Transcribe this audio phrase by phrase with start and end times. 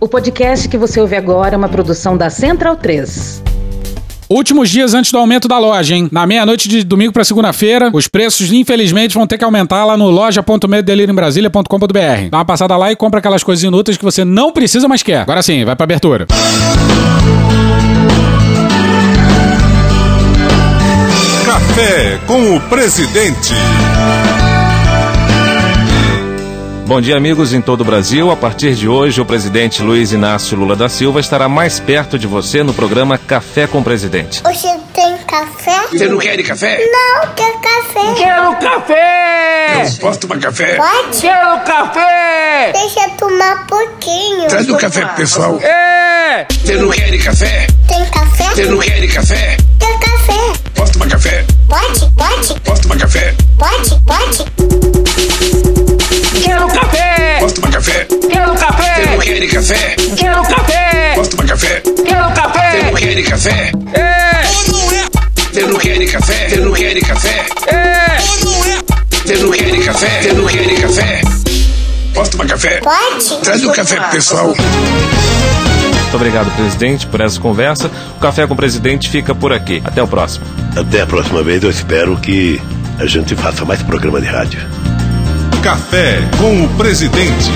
[0.00, 3.42] O podcast que você ouve agora é uma produção da Central 3.
[4.30, 6.08] Últimos dias antes do aumento da loja, hein?
[6.10, 10.08] Na meia-noite de domingo para segunda-feira, os preços, infelizmente, vão ter que aumentar lá no
[10.08, 12.30] loja.medodelirioembrasilha.com.br.
[12.30, 15.20] Dá uma passada lá e compra aquelas coisas inúteis que você não precisa mais quer.
[15.20, 16.26] Agora sim, vai pra abertura.
[21.44, 23.54] Café com o presidente.
[26.90, 28.32] Bom dia, amigos em todo o Brasil.
[28.32, 32.26] A partir de hoje, o presidente Luiz Inácio Lula da Silva estará mais perto de
[32.26, 34.42] você no programa Café com o Presidente.
[34.42, 35.86] Você tem café?
[35.88, 36.84] Você não quer café?
[36.90, 38.14] Não, quer café.
[38.16, 39.86] Quero café!
[39.86, 40.74] Eu posso tomar café?
[40.74, 41.20] Pode?
[41.20, 42.72] Quero café!
[42.72, 44.48] Deixa eu tomar pouquinho.
[44.48, 45.60] Traz o café pro pessoal.
[45.60, 46.44] É!
[46.50, 47.66] Você não quer café?
[47.86, 48.44] Tem café?
[48.52, 49.56] Você não quer café?
[49.78, 50.19] Quer café?
[50.74, 51.44] Posso tomar café?
[51.68, 52.00] Pode?
[52.16, 52.60] Pode?
[52.60, 53.34] Posso tomar café?
[53.58, 54.00] Pode?
[54.06, 54.44] Pode?
[56.42, 57.38] Quero café!
[57.40, 58.06] Posso tomar café?
[58.30, 59.06] Quero Você café!
[59.06, 59.96] não quer café?
[60.16, 61.12] Quero café!
[61.14, 61.80] Posso tomar café?
[61.80, 62.94] Quero Você não café!
[62.96, 63.72] quer café?
[63.94, 64.42] É!
[65.52, 66.48] Você não quer café?
[66.48, 67.46] Você não quer café?
[67.66, 68.18] É!
[69.26, 70.22] Você não quer café?
[70.22, 71.20] Você não quer café?
[72.14, 72.80] Posso tomar café?
[72.80, 73.36] Pode?
[73.42, 74.54] Traz o café pro pessoal.
[76.10, 77.88] Muito obrigado, presidente, por essa conversa.
[78.16, 79.80] O Café com o Presidente fica por aqui.
[79.84, 80.44] Até o próximo.
[80.76, 82.60] Até a próxima vez, eu espero que
[82.98, 84.58] a gente faça mais programa de rádio.
[85.62, 87.52] Café com o presidente.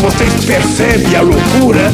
[0.00, 1.92] Vocês percebem a loucura?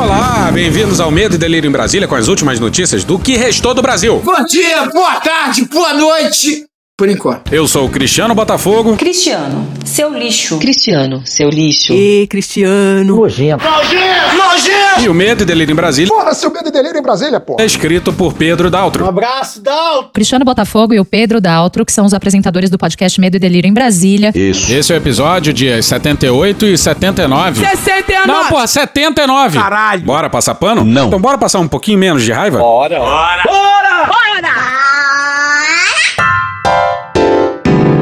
[0.00, 3.74] Olá, bem-vindos ao Medo e Delírio em Brasília com as últimas notícias do que restou
[3.74, 4.22] do Brasil.
[4.24, 6.67] Bom dia, boa tarde, boa noite!
[6.98, 7.54] Por enquanto.
[7.54, 8.96] Eu sou o Cristiano Botafogo.
[8.96, 10.58] Cristiano, seu lixo.
[10.58, 11.92] Cristiano, seu lixo.
[11.94, 13.22] E Cristiano.
[15.00, 17.56] E o Medo e Delírio em Brasília Porra, seu medo e delírio em Brasília, pô.
[17.60, 19.06] é escrito por Pedro Daltro.
[19.06, 20.10] abraço, Dal.
[20.12, 23.68] Cristiano Botafogo e o Pedro Daltro, que são os apresentadores do podcast Medo e Delírio
[23.68, 24.32] em Brasília.
[24.34, 24.72] Isso.
[24.72, 27.60] Esse é o episódio de 78 e 79.
[27.64, 28.26] 69!
[28.26, 29.56] Não, pô, 79.
[29.56, 30.02] Caralho.
[30.02, 30.84] Bora passar pano?
[30.84, 31.06] Não.
[31.06, 32.58] Então bora passar um pouquinho menos de raiva?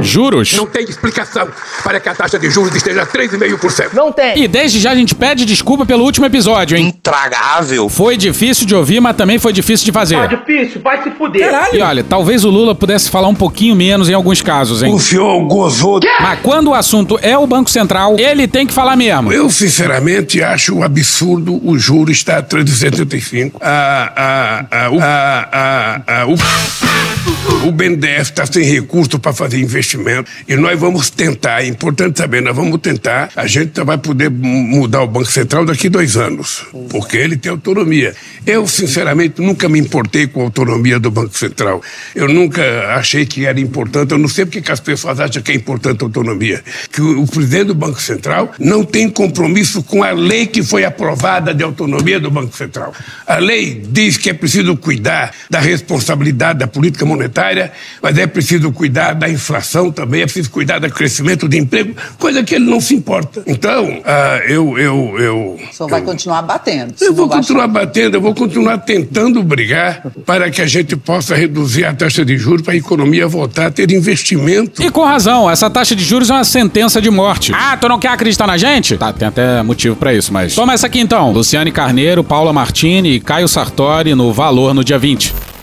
[0.08, 0.54] Juros.
[0.54, 1.48] Não tem explicação
[1.82, 3.92] para que a taxa de juros esteja 3,5%.
[3.92, 4.38] Não tem.
[4.38, 6.88] E desde já a gente pede desculpa pelo último episódio, hein?
[6.88, 7.88] Intragável.
[7.88, 10.28] Foi difícil de ouvir, mas também foi difícil de fazer.
[10.28, 11.50] difícil, vai se fuder.
[11.72, 14.92] E olha, talvez o Lula pudesse falar um pouquinho menos em alguns casos, hein?
[14.92, 16.00] O senhor gozou.
[16.20, 19.32] Mas quando o assunto é o Banco Central, ele tem que falar mesmo.
[19.32, 23.58] Eu, sinceramente, acho um absurdo o juro estar a 375.
[23.62, 29.58] Ah, ah, ah, o, ah, ah, ah, o, o BNDES está sem recurso para fazer
[29.58, 30.05] investimento
[30.46, 34.62] e nós vamos tentar, é importante saber, nós vamos tentar, a gente vai poder mu-
[34.62, 38.14] mudar o Banco Central daqui dois anos, porque ele tem autonomia.
[38.46, 41.82] Eu, sinceramente, nunca me importei com a autonomia do Banco Central.
[42.14, 42.62] Eu nunca
[42.94, 46.02] achei que era importante, eu não sei porque que as pessoas acham que é importante
[46.02, 46.62] a autonomia.
[46.92, 50.84] Que o, o presidente do Banco Central não tem compromisso com a lei que foi
[50.84, 52.94] aprovada de autonomia do Banco Central.
[53.26, 58.70] A lei diz que é preciso cuidar da responsabilidade da política monetária, mas é preciso
[58.70, 62.80] cuidar da inflação também, é preciso cuidar do crescimento de emprego, coisa que ele não
[62.80, 63.42] se importa.
[63.46, 65.60] Então, ah, eu, eu, eu.
[65.72, 66.94] Só vai continuar batendo.
[67.00, 71.84] Eu vou continuar batendo, eu vou continuar tentando brigar para que a gente possa reduzir
[71.84, 74.82] a taxa de juros para a economia voltar a ter investimento.
[74.82, 77.52] E com razão, essa taxa de juros é uma sentença de morte.
[77.54, 78.96] Ah, tu não quer acreditar na gente?
[78.96, 80.54] Tá, tem até motivo pra isso, mas.
[80.54, 81.32] Toma essa aqui então.
[81.32, 85.55] Luciane Carneiro, Paula Martini e Caio Sartori no Valor no dia 20.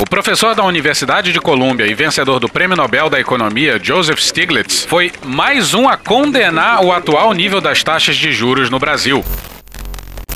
[0.00, 4.84] O professor da Universidade de Colômbia e vencedor do Prêmio Nobel da Economia, Joseph Stiglitz,
[4.84, 9.24] foi mais um a condenar o atual nível das taxas de juros no Brasil.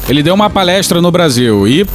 [0.09, 1.87] Ele deu uma palestra no Brasil e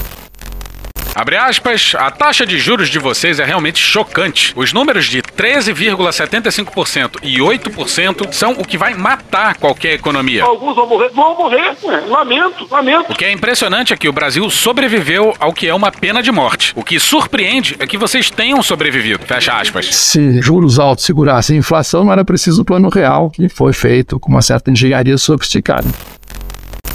[1.17, 4.53] Abre aspas, a taxa de juros de vocês é realmente chocante.
[4.55, 10.43] Os números de 13,75% e 8% são o que vai matar qualquer economia.
[10.43, 12.03] Alguns vão morrer, vão morrer, ué.
[12.07, 13.11] lamento, lamento.
[13.11, 16.31] O que é impressionante é que o Brasil sobreviveu ao que é uma pena de
[16.31, 16.71] morte.
[16.75, 19.25] O que surpreende é que vocês tenham sobrevivido.
[19.25, 19.87] Fecha aspas.
[19.87, 24.19] Se juros altos segurassem a inflação, não era preciso o plano real, que foi feito
[24.19, 25.87] com uma certa engenharia sofisticada.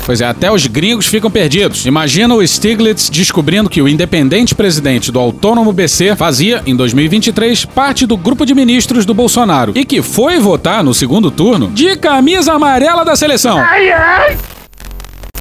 [0.04, 1.86] Pois é, até os gringos ficam perdidos.
[1.86, 8.06] Imagina o Stiglitz descobrindo que o independente presidente do autônomo BC fazia, em 2023, parte
[8.06, 12.52] do grupo de ministros do Bolsonaro e que foi votar no segundo turno de camisa
[12.52, 13.58] amarela da seleção.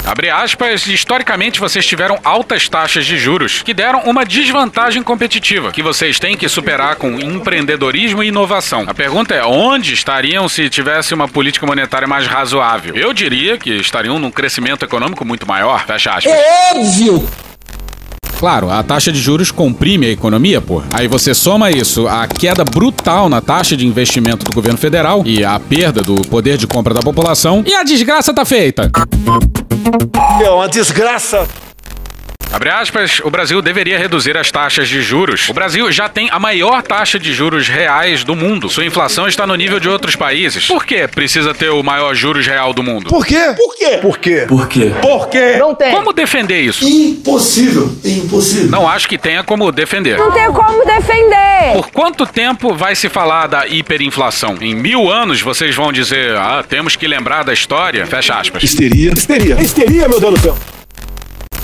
[0.06, 5.84] Abre aspas, historicamente vocês tiveram altas taxas de juros que deram uma desvantagem competitiva que
[5.84, 8.86] vocês têm que superar com empreendedorismo e inovação.
[8.88, 12.96] A pergunta é: onde estariam se tivesse uma política monetária mais razoável?
[12.96, 15.86] Eu diria que estariam num crescimento econômico muito maior.
[15.86, 16.34] Fecha aspas.
[16.34, 17.51] É óbvio!
[18.42, 20.82] Claro, a taxa de juros comprime a economia, pô.
[20.92, 25.46] Aí você soma isso à queda brutal na taxa de investimento do governo federal e
[25.46, 28.90] a perda do poder de compra da população, e a desgraça tá feita.
[30.44, 31.48] É uma desgraça.
[32.54, 35.48] Abre aspas, o Brasil deveria reduzir as taxas de juros.
[35.48, 38.68] O Brasil já tem a maior taxa de juros reais do mundo.
[38.68, 40.68] Sua inflação está no nível de outros países.
[40.68, 43.10] Por que precisa ter o maior juros real do mundo?
[43.10, 43.56] Por quê?
[43.56, 43.98] Por quê?
[44.02, 44.46] Por quê?
[44.50, 44.92] Por quê?
[45.02, 45.56] Por quê?
[45.58, 45.92] Não tem.
[45.92, 46.86] Como defender isso?
[46.86, 47.90] Impossível.
[48.04, 48.70] Impossível.
[48.70, 50.18] Não acho que tenha como defender.
[50.18, 51.72] Não tem como defender.
[51.74, 54.58] Por quanto tempo vai se falar da hiperinflação?
[54.60, 58.06] Em mil anos vocês vão dizer, ah, temos que lembrar da história?
[58.06, 58.62] Fecha aspas.
[58.62, 59.14] Histeria.
[59.14, 59.62] Histeria.
[59.62, 60.58] Histeria, meu Deus do céu.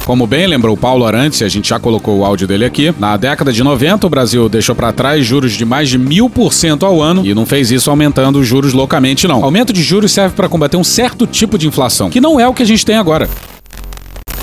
[0.07, 3.51] Como bem lembrou Paulo Arantes, a gente já colocou o áudio dele aqui, na década
[3.51, 7.01] de 90 o Brasil deixou para trás juros de mais de mil por cento ao
[7.01, 9.43] ano e não fez isso aumentando os juros loucamente, não.
[9.43, 12.53] Aumento de juros serve para combater um certo tipo de inflação, que não é o
[12.53, 13.27] que a gente tem agora.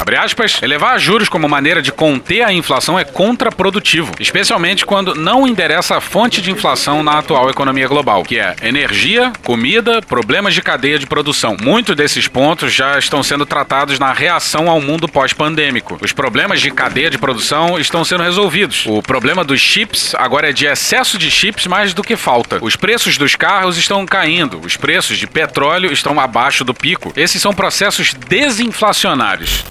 [0.05, 5.47] Abre aspas, elevar juros como maneira de conter a inflação é contraprodutivo, especialmente quando não
[5.47, 10.61] endereça a fonte de inflação na atual economia global, que é energia, comida, problemas de
[10.61, 11.57] cadeia de produção.
[11.59, 15.97] Muitos desses pontos já estão sendo tratados na reação ao mundo pós-pandêmico.
[16.03, 18.85] Os problemas de cadeia de produção estão sendo resolvidos.
[18.87, 22.59] O problema dos chips agora é de excesso de chips mais do que falta.
[22.61, 27.11] Os preços dos carros estão caindo, os preços de petróleo estão abaixo do pico.
[27.17, 29.65] Esses são processos desinflacionários.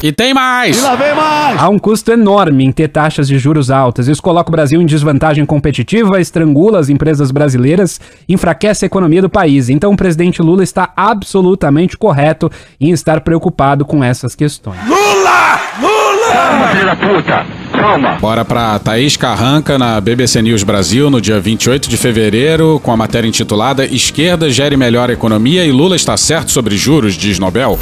[0.00, 0.78] E tem mais!
[0.78, 1.60] E lá vem mais!
[1.60, 4.06] Há um custo enorme em ter taxas de juros altas.
[4.06, 9.28] Isso coloca o Brasil em desvantagem competitiva, estrangula as empresas brasileiras, enfraquece a economia do
[9.28, 9.68] país.
[9.68, 12.48] Então o presidente Lula está absolutamente correto
[12.80, 14.78] em estar preocupado com essas questões.
[14.86, 15.60] Lula!
[15.80, 16.32] Lula!
[16.32, 17.46] Calma, puta!
[17.72, 18.18] Calma!
[18.20, 22.96] Bora pra Thaís Carranca na BBC News Brasil no dia 28 de fevereiro, com a
[22.96, 27.76] matéria intitulada Esquerda gere melhor a economia e Lula está certo sobre juros, diz Nobel.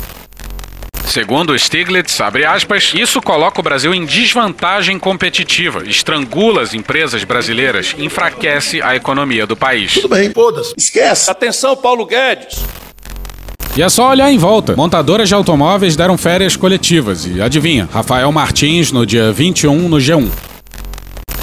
[1.07, 7.95] Segundo Stiglitz, abre aspas, isso coloca o Brasil em desvantagem competitiva, estrangula as empresas brasileiras,
[7.97, 9.95] enfraquece a economia do país.
[9.95, 10.75] Tudo bem, foda-se.
[10.77, 11.31] Esquece.
[11.31, 12.63] Atenção, Paulo Guedes.
[13.77, 14.75] E é só olhar em volta.
[14.75, 20.29] Montadoras de automóveis deram férias coletivas e adivinha, Rafael Martins no dia 21 no G1.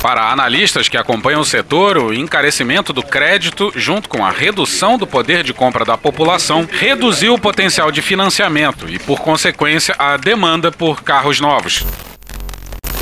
[0.03, 5.07] Para analistas que acompanham o setor, o encarecimento do crédito, junto com a redução do
[5.07, 10.73] poder de compra da população, reduziu o potencial de financiamento e, por consequência, a demanda
[10.73, 11.85] por carros novos.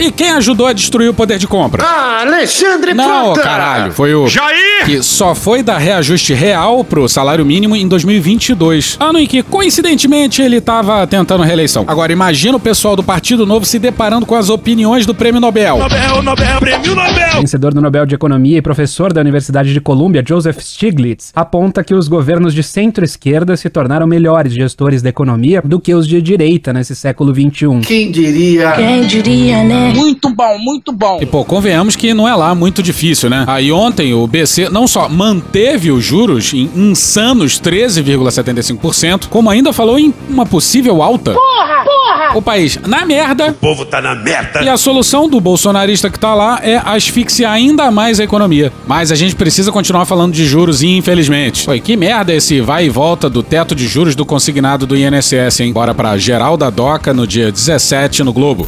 [0.01, 1.83] E quem ajudou a destruir o poder de compra?
[1.83, 3.91] Ah, Alexandre Não, caralho.
[3.91, 4.27] Foi o.
[4.27, 4.83] Jair!
[4.83, 8.97] Que só foi dar reajuste real pro salário mínimo em 2022.
[8.99, 11.85] Ano em que, coincidentemente, ele tava tentando reeleição.
[11.87, 15.77] Agora, imagina o pessoal do Partido Novo se deparando com as opiniões do Prêmio Nobel.
[15.77, 17.39] Nobel, Nobel, prêmio Nobel!
[17.39, 21.93] Vencedor do Nobel de Economia e professor da Universidade de Colômbia, Joseph Stiglitz, aponta que
[21.93, 26.73] os governos de centro-esquerda se tornaram melhores gestores da economia do que os de direita
[26.73, 27.81] nesse século XXI.
[27.85, 28.71] Quem diria?
[28.71, 29.90] Quem diria, né?
[29.93, 31.19] Muito bom, muito bom.
[31.21, 33.45] E pô, convenhamos que não é lá muito difícil, né?
[33.47, 39.99] Aí ontem o BC não só manteve os juros em insanos 13,75%, como ainda falou
[39.99, 41.33] em uma possível alta.
[41.33, 41.83] Porra!
[41.83, 42.37] Porra!
[42.37, 43.49] O país na merda.
[43.49, 44.63] O povo tá na merda.
[44.63, 48.71] E a solução do bolsonarista que tá lá é asfixiar ainda mais a economia.
[48.87, 51.63] Mas a gente precisa continuar falando de juros, infelizmente.
[51.63, 55.59] Foi que merda esse vai e volta do teto de juros do consignado do INSS,
[55.59, 55.73] hein?
[55.73, 58.67] Bora pra geral da DOCA no dia 17 no Globo.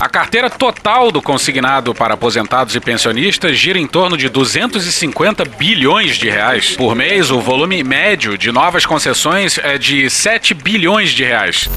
[0.00, 6.16] A carteira total do consignado para aposentados e pensionistas gira em torno de 250 bilhões
[6.16, 6.76] de reais.
[6.76, 11.68] Por mês, o volume médio de novas concessões é de 7 bilhões de reais.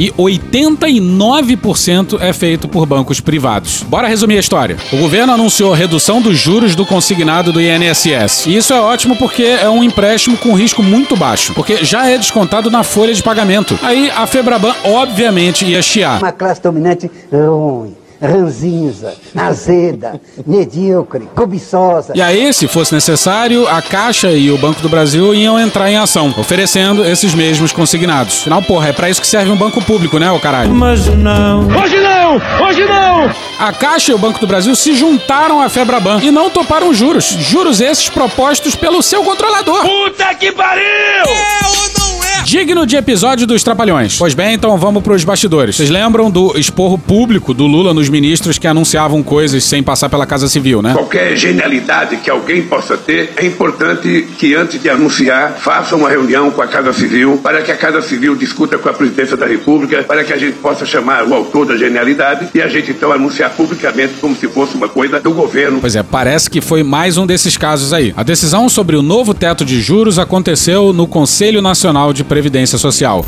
[0.00, 3.82] E 89% é feito por bancos privados.
[3.82, 4.78] Bora resumir a história.
[4.90, 8.46] O governo anunciou redução dos juros do consignado do INSS.
[8.46, 12.16] E isso é ótimo porque é um empréstimo com risco muito baixo, porque já é
[12.16, 13.78] descontado na folha de pagamento.
[13.82, 16.18] Aí a Febraban obviamente ia chiar.
[16.18, 22.12] Uma classe dominante ruim, ranzinza, azeda, medíocre, cobiçosa.
[22.14, 25.96] E aí, se fosse necessário, a Caixa e o Banco do Brasil iam entrar em
[25.96, 28.40] ação, oferecendo esses mesmos consignados.
[28.40, 30.70] Afinal, porra, é pra isso que serve um banco público, né, ô caralho?
[30.70, 31.66] Mas não.
[31.68, 32.66] Hoje não!
[32.66, 33.30] Hoje não!
[33.58, 37.24] A Caixa e o Banco do Brasil se juntaram à Febraban e não toparam juros.
[37.24, 39.82] Juros esses propostos pelo seu controlador.
[39.82, 40.82] Puta que pariu!
[40.82, 41.99] É é?
[42.44, 44.18] Digno de episódio dos Trapalhões.
[44.18, 45.76] Pois bem, então vamos pros bastidores.
[45.76, 50.26] Vocês lembram do esporro público do Lula nos ministros que anunciavam coisas sem passar pela
[50.26, 50.92] Casa Civil, né?
[50.94, 56.50] Qualquer genialidade que alguém possa ter, é importante que antes de anunciar, faça uma reunião
[56.50, 60.02] com a Casa Civil, para que a Casa Civil discuta com a Presidência da República,
[60.02, 63.50] para que a gente possa chamar o autor da genialidade e a gente então anunciar
[63.50, 65.80] publicamente como se fosse uma coisa do governo.
[65.80, 68.12] Pois é, parece que foi mais um desses casos aí.
[68.16, 73.26] A decisão sobre o novo teto de juros aconteceu no Conselho Nacional de Previdência Social.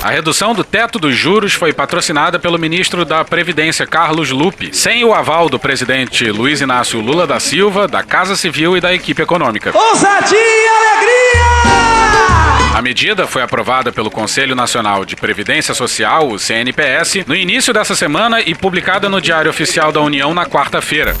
[0.00, 5.02] A redução do teto dos juros foi patrocinada pelo ministro da Previdência, Carlos Lupe, sem
[5.02, 9.20] o aval do presidente Luiz Inácio Lula da Silva, da Casa Civil e da equipe
[9.20, 9.72] econômica.
[9.76, 11.40] Ousadia e alegria!
[12.76, 17.96] A medida foi aprovada pelo Conselho Nacional de Previdência Social, o CNPS, no início dessa
[17.96, 21.16] semana e publicada no Diário Oficial da União na quarta-feira.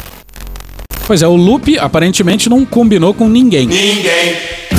[1.04, 3.66] Pois é, o Lupe aparentemente não combinou com ninguém.
[3.66, 4.69] Ninguém.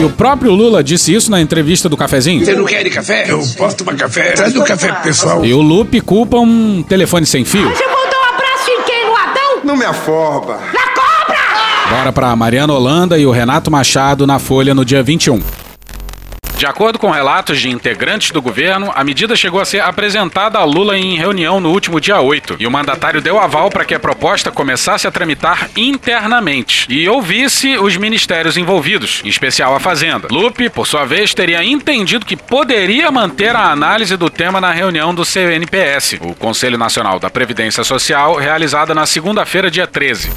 [0.00, 2.44] E o próprio Lula disse isso na entrevista do cafezinho.
[2.44, 3.24] Você não quer café?
[3.28, 4.32] Eu posso tomar café.
[4.32, 5.44] Traz o café pro pessoal.
[5.44, 7.68] E o Lupe culpa um telefone sem fio.
[7.68, 9.06] Você botou um abraço em quem?
[9.06, 9.60] No Adão?
[9.64, 10.58] Não me aforba.
[10.74, 11.38] Na cobra!
[11.96, 15.40] Bora pra Mariana Holanda e o Renato Machado na Folha no dia 21.
[16.62, 20.64] De acordo com relatos de integrantes do governo, a medida chegou a ser apresentada a
[20.64, 23.98] Lula em reunião no último dia 8, e o mandatário deu aval para que a
[23.98, 30.28] proposta começasse a tramitar internamente e ouvisse os ministérios envolvidos, em especial a Fazenda.
[30.30, 35.12] Lupe, por sua vez, teria entendido que poderia manter a análise do tema na reunião
[35.12, 40.30] do CNPS, o Conselho Nacional da Previdência Social, realizada na segunda-feira, dia 13.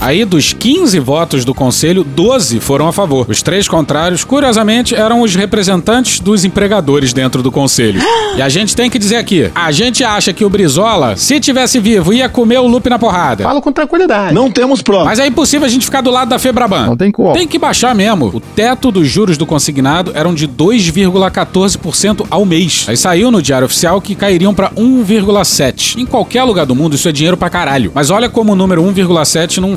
[0.00, 3.26] Aí, dos 15 votos do conselho, 12 foram a favor.
[3.28, 8.00] Os três contrários, curiosamente, eram os representantes dos empregadores dentro do conselho.
[8.36, 11.78] E a gente tem que dizer aqui: a gente acha que o Brizola, se tivesse
[11.80, 13.44] vivo, ia comer o Lupe na porrada.
[13.44, 14.34] Falo com tranquilidade.
[14.34, 15.04] Não temos prova.
[15.04, 16.86] Mas é impossível a gente ficar do lado da Febraban.
[16.86, 17.32] Não tem como.
[17.32, 18.26] Tem que baixar mesmo.
[18.26, 22.84] O teto dos juros do consignado eram de 2,14% ao mês.
[22.88, 25.96] Aí saiu no Diário Oficial que cairiam pra 1,7%.
[25.98, 27.90] Em qualquer lugar do mundo isso é dinheiro pra caralho.
[27.94, 29.76] Mas olha como o número 1,7 não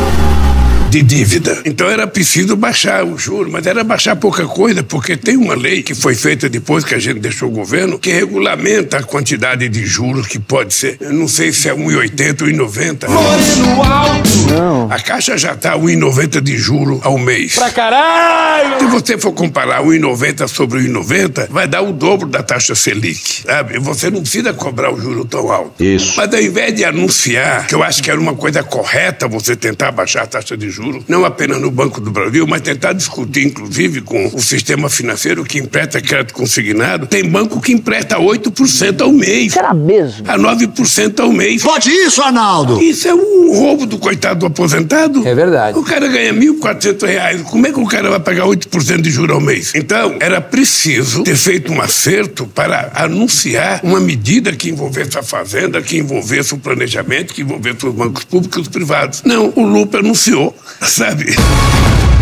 [0.91, 1.57] de dívida.
[1.63, 5.81] Então era preciso baixar o juro, mas era baixar pouca coisa, porque tem uma lei
[5.81, 9.85] que foi feita depois que a gente deixou o governo, que regulamenta a quantidade de
[9.85, 10.97] juros que pode ser.
[10.99, 13.07] Eu não sei se é 1,80 ou 1,90.
[13.07, 14.91] no alto!
[14.93, 17.55] A Caixa já está 1,90 de juro ao mês.
[17.55, 18.79] Pra caralho!
[18.79, 23.43] Se você for comparar 1,90 sobre 1,90, vai dar o dobro da taxa Selic.
[23.43, 23.79] Sabe?
[23.79, 25.81] Você não precisa cobrar o juro tão alto.
[25.81, 26.15] Isso.
[26.17, 29.93] Mas ao invés de anunciar, que eu acho que era uma coisa correta você tentar
[29.93, 34.01] baixar a taxa de juros, não apenas no Banco do Brasil, mas tentar discutir, inclusive,
[34.01, 39.53] com o sistema financeiro que empresta crédito consignado, tem banco que empresta 8% ao mês.
[39.53, 40.29] Será mesmo?
[40.29, 41.61] A 9% ao mês.
[41.63, 42.81] Pode isso, Arnaldo?
[42.81, 45.27] Isso é um roubo do coitado do aposentado.
[45.27, 45.77] É verdade.
[45.77, 47.41] O cara ganha 1.400 reais.
[47.43, 49.73] Como é que o cara vai pagar 8% de juros ao mês?
[49.75, 55.81] Então, era preciso ter feito um acerto para anunciar uma medida que envolvesse a fazenda,
[55.81, 59.23] que envolvesse o planejamento, que envolvesse os bancos públicos e os privados.
[59.23, 61.35] Não, o Lupe anunciou, sabe?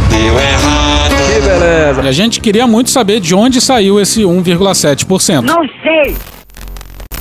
[0.09, 2.01] Que beleza.
[2.03, 5.41] E a gente queria muito saber de onde saiu esse 1,7%.
[5.41, 6.15] Não sei.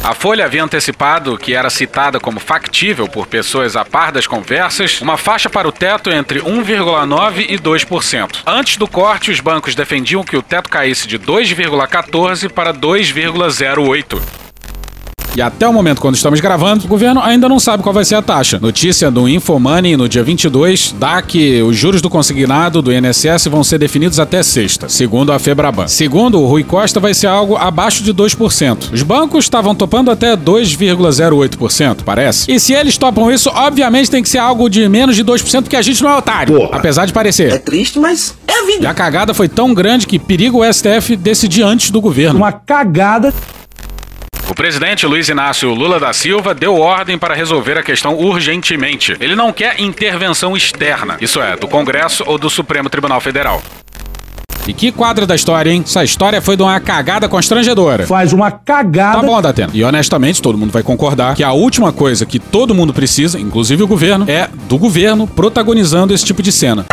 [0.03, 5.03] A Folha havia antecipado que era citada como factível por pessoas a par das conversas
[5.03, 8.39] uma faixa para o teto entre 1,9% e 2%.
[8.47, 14.48] Antes do corte, os bancos defendiam que o teto caísse de 2,14% para 2,08%.
[15.38, 18.16] E até o momento quando estamos gravando, o governo ainda não sabe qual vai ser
[18.16, 18.59] a taxa.
[18.61, 23.62] Notícia do Infomoney no dia 22 dá que os juros do consignado do INSS vão
[23.62, 25.87] ser definidos até sexta, segundo a Febraban.
[25.87, 28.92] Segundo o Rui Costa, vai ser algo abaixo de 2%.
[28.92, 32.50] Os bancos estavam topando até 2,08%, parece.
[32.50, 35.76] E se eles topam isso, obviamente tem que ser algo de menos de 2%, porque
[35.76, 36.57] a gente não é otário.
[36.57, 36.78] Porra.
[36.78, 37.52] Apesar de parecer.
[37.52, 38.90] É triste, mas é a E vida.
[38.90, 42.40] a cagada foi tão grande que periga o STF decidir antes do governo.
[42.40, 43.33] Uma cagada.
[44.50, 49.14] O presidente Luiz Inácio Lula da Silva deu ordem para resolver a questão urgentemente.
[49.21, 53.62] Ele não quer intervenção externa, isso é, do Congresso ou do Supremo Tribunal Federal.
[54.67, 55.83] E que quadro da história, hein?
[55.85, 58.07] Essa história foi de uma cagada constrangedora.
[58.07, 59.21] Faz uma cagada.
[59.21, 59.71] Tá bom, Datena.
[59.75, 63.83] E honestamente, todo mundo vai concordar que a última coisa que todo mundo precisa, inclusive
[63.83, 66.87] o governo, é do governo protagonizando esse tipo de cena.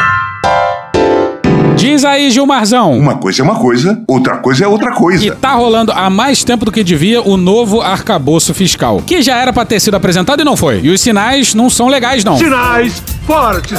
[1.75, 2.97] Diz aí, Gilmarzão.
[2.97, 5.35] Uma coisa é uma coisa, outra coisa é outra E coisa.
[5.35, 9.51] tá rolando há mais tempo do que devia o novo arcabouço fiscal, que já era
[9.51, 10.79] pra ter sido apresentado e não foi.
[10.81, 12.37] E os sinais não são legais, não.
[12.37, 13.77] Sinais fortes.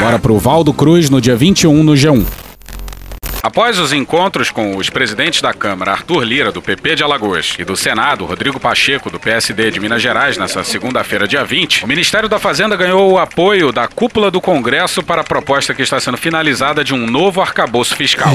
[0.00, 2.24] Bora pro Valdo Cruz no dia 21 no G1.
[3.42, 7.64] Após os encontros com os presidentes da Câmara, Arthur Lira, do PP de Alagoas, e
[7.64, 12.28] do Senado, Rodrigo Pacheco, do PSD de Minas Gerais, nessa segunda-feira, dia 20, o Ministério
[12.28, 16.16] da Fazenda ganhou o apoio da cúpula do Congresso para a proposta que está sendo
[16.16, 18.32] finalizada de um novo arcabouço fiscal.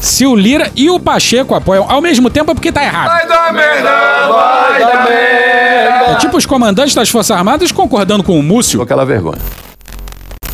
[0.00, 3.06] Se o Lira e o Pacheco apoiam ao mesmo tempo é porque tá errado.
[3.06, 6.10] Vai dar merda, vai dar merda.
[6.10, 8.82] É tipo os comandantes das Forças Armadas concordando com o Múcio.
[8.82, 9.38] Aquela vergonha.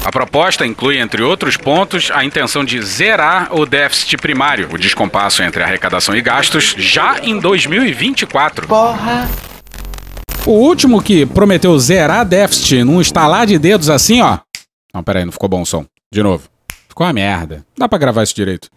[0.05, 5.43] A proposta inclui, entre outros pontos, a intenção de zerar o déficit primário, o descompasso
[5.43, 8.67] entre arrecadação e gastos, já em 2024.
[8.67, 9.28] Porra.
[10.47, 14.38] O último que prometeu zerar déficit num estalar de dedos assim, ó.
[14.95, 15.85] Não, peraí, não ficou bom o som.
[16.11, 16.49] De novo.
[16.88, 17.64] Ficou uma merda.
[17.76, 18.71] Dá pra gravar isso direito.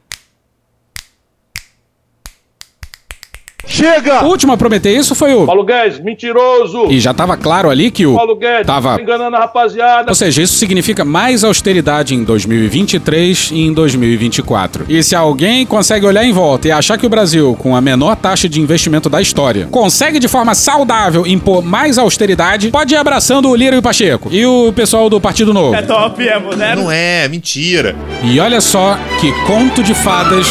[3.72, 4.25] Chega!
[4.25, 5.46] O último a prometer isso foi o.
[5.46, 6.88] Paulo Guedes, mentiroso!
[6.90, 8.16] E já tava claro ali que o.
[8.16, 10.12] Paulo Guedes, tava tá enganando a rapaziada.
[10.12, 14.86] Ou seja, isso significa mais austeridade em 2023 e em 2024.
[14.90, 18.16] E se alguém consegue olhar em volta e achar que o Brasil, com a menor
[18.18, 23.50] taxa de investimento da história, consegue de forma saudável impor mais austeridade, pode ir abraçando
[23.50, 24.30] o Lira e o Pacheco.
[24.32, 25.75] E o pessoal do Partido Novo.
[25.75, 26.84] É top, é moderno.
[26.84, 27.96] Não é, mentira.
[28.24, 30.48] E olha só que conto de fadas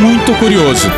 [0.00, 0.90] muito curioso.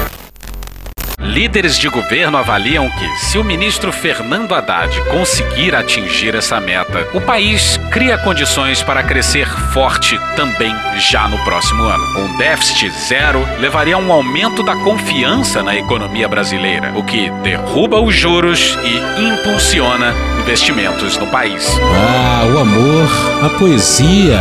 [1.33, 7.23] Líderes de governo avaliam que, se o ministro Fernando Haddad conseguir atingir essa meta, o
[7.23, 12.05] país cria condições para crescer forte também já no próximo ano.
[12.21, 17.99] Um déficit zero levaria a um aumento da confiança na economia brasileira, o que derruba
[17.99, 21.67] os juros e impulsiona investimentos no país.
[21.81, 23.09] Ah, o amor,
[23.43, 24.39] a poesia,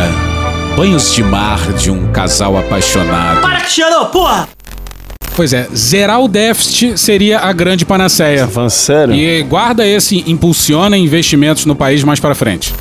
[0.76, 3.40] banhos de mar de um casal apaixonado.
[3.40, 4.46] Para que chorou, porra!
[5.34, 8.46] Pois é, zerar o déficit seria a grande panaceia.
[8.46, 9.14] Falando sério?
[9.14, 12.74] E guarda esse impulsiona investimentos no país mais para frente.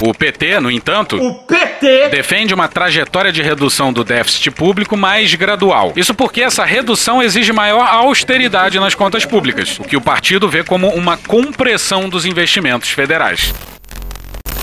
[0.00, 5.34] O PT, no entanto, O PT defende uma trajetória de redução do déficit público mais
[5.34, 5.92] gradual.
[5.96, 10.62] Isso porque essa redução exige maior austeridade nas contas públicas, o que o partido vê
[10.62, 13.54] como uma compressão dos investimentos federais.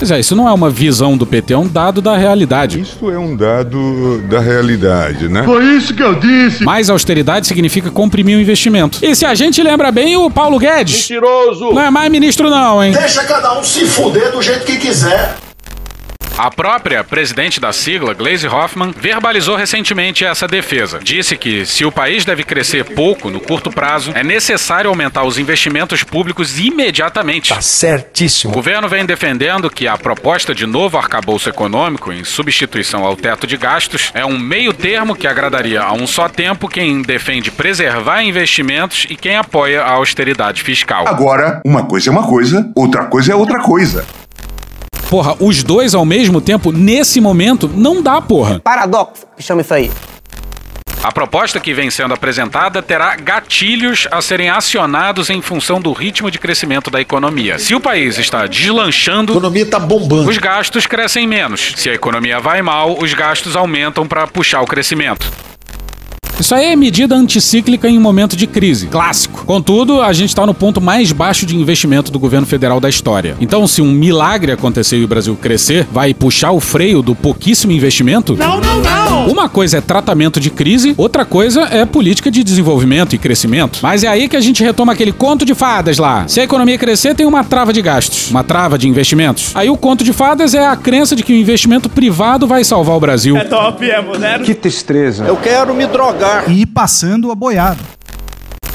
[0.04, 2.78] Pois é, isso não é uma visão do PT, é um dado da realidade.
[2.78, 5.44] Isso é um dado da realidade, né?
[5.44, 6.62] Foi isso que eu disse.
[6.62, 8.98] Mais austeridade significa comprimir o investimento.
[9.00, 11.70] E se a gente lembra bem, o Paulo Guedes Mentiroso!
[11.72, 12.92] não é mais ministro não, hein?
[12.92, 15.36] Deixa cada um se fuder do jeito que quiser.
[16.36, 20.98] A própria presidente da sigla, Gleisi Hoffmann, verbalizou recentemente essa defesa.
[21.00, 25.38] Disse que, se o país deve crescer pouco no curto prazo, é necessário aumentar os
[25.38, 27.50] investimentos públicos imediatamente.
[27.50, 28.50] Tá certíssimo.
[28.52, 33.46] O governo vem defendendo que a proposta de novo arcabouço econômico, em substituição ao teto
[33.46, 38.24] de gastos, é um meio termo que agradaria a um só tempo quem defende preservar
[38.24, 41.06] investimentos e quem apoia a austeridade fiscal.
[41.06, 44.04] Agora, uma coisa é uma coisa, outra coisa é outra coisa.
[45.10, 48.60] Porra, os dois ao mesmo tempo, nesse momento, não dá, porra.
[48.60, 49.90] Paradoxo, que chama isso aí.
[51.02, 56.30] A proposta que vem sendo apresentada terá gatilhos a serem acionados em função do ritmo
[56.30, 57.58] de crescimento da economia.
[57.58, 60.30] Se o país está deslanchando, A economia tá bombando.
[60.30, 61.74] os gastos crescem menos.
[61.76, 65.30] Se a economia vai mal, os gastos aumentam para puxar o crescimento.
[66.38, 68.88] Isso aí é medida anticíclica em um momento de crise.
[68.88, 69.44] Clássico.
[69.44, 73.36] Contudo, a gente está no ponto mais baixo de investimento do governo federal da história.
[73.40, 77.72] Então, se um milagre acontecer e o Brasil crescer, vai puxar o freio do pouquíssimo
[77.72, 78.36] investimento?
[78.36, 78.93] Não, não, não!
[79.28, 83.78] Uma coisa é tratamento de crise, outra coisa é política de desenvolvimento e crescimento.
[83.82, 86.26] Mas é aí que a gente retoma aquele conto de fadas lá.
[86.28, 89.52] Se a economia crescer, tem uma trava de gastos, uma trava de investimentos.
[89.54, 92.96] Aí o conto de fadas é a crença de que o investimento privado vai salvar
[92.96, 93.36] o Brasil.
[93.36, 94.44] É top, é moderno.
[94.44, 95.24] Que tristeza.
[95.24, 96.50] Eu quero me drogar.
[96.50, 97.78] E ir passando a boiada.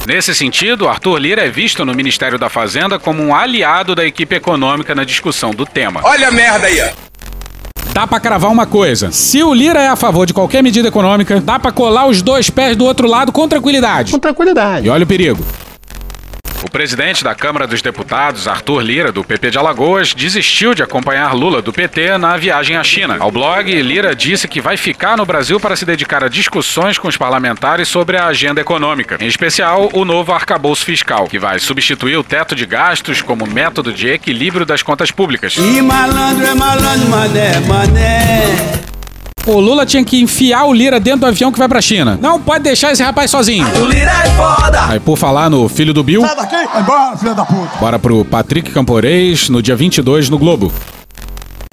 [0.07, 4.35] Nesse sentido, Arthur Lira é visto no Ministério da Fazenda como um aliado da equipe
[4.35, 6.01] econômica na discussão do tema.
[6.03, 7.08] Olha a merda aí, ó.
[7.93, 9.11] Dá pra cravar uma coisa.
[9.11, 12.49] Se o Lira é a favor de qualquer medida econômica, dá pra colar os dois
[12.49, 14.11] pés do outro lado com tranquilidade.
[14.11, 14.87] Com tranquilidade.
[14.87, 15.43] E olha o perigo.
[16.61, 21.33] O presidente da Câmara dos Deputados, Arthur Lira, do PP de Alagoas, desistiu de acompanhar
[21.33, 23.15] Lula, do PT, na viagem à China.
[23.19, 27.07] Ao blog, Lira disse que vai ficar no Brasil para se dedicar a discussões com
[27.07, 32.17] os parlamentares sobre a agenda econômica, em especial o novo arcabouço fiscal, que vai substituir
[32.17, 35.55] o teto de gastos como método de equilíbrio das contas públicas.
[35.55, 38.88] E malandro é malandro, mané, mané.
[39.45, 42.19] O Lula tinha que enfiar o Lira dentro do avião que vai pra China.
[42.21, 43.65] Não pode deixar esse rapaz sozinho.
[43.81, 44.85] O Lira é foda!
[44.89, 47.77] Aí, por falar no filho do Bill, Sai daqui, vai embora, filha da puta.
[47.79, 50.71] bora pro Patrick Camporês no dia 22 no Globo.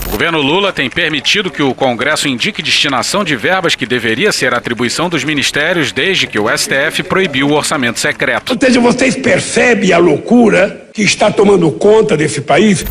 [0.06, 4.54] O governo Lula tem permitido que o Congresso indique destinação de verbas que deveria ser
[4.54, 8.52] atribuição dos ministérios desde que o STF proibiu o orçamento secreto.
[8.54, 12.86] Ou seja, vocês percebem a loucura que está tomando conta desse país?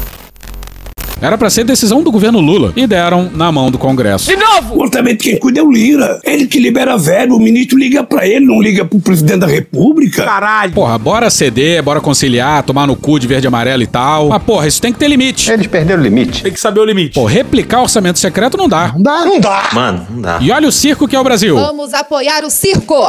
[1.21, 4.29] Era pra ser decisão do governo Lula e deram na mão do Congresso.
[4.29, 4.75] De novo!
[4.75, 6.19] Mortalmente quem cuida é o Lira.
[6.23, 10.23] Ele que libera verbo, o ministro liga pra ele, não liga pro presidente da república.
[10.23, 10.73] Caralho!
[10.73, 14.29] Porra, bora ceder, bora conciliar, tomar no cu de verde e amarelo e tal.
[14.29, 15.49] Mas porra, isso tem que ter limite.
[15.51, 16.43] Eles perderam o limite.
[16.43, 17.13] Tem que saber o limite.
[17.15, 18.91] Pô, replicar orçamento secreto não dá.
[18.93, 19.25] Não dá.
[19.25, 19.69] Não dá.
[19.73, 20.39] Mano, não dá.
[20.41, 21.55] E olha o circo que é o Brasil.
[21.55, 23.07] Vamos apoiar o circo.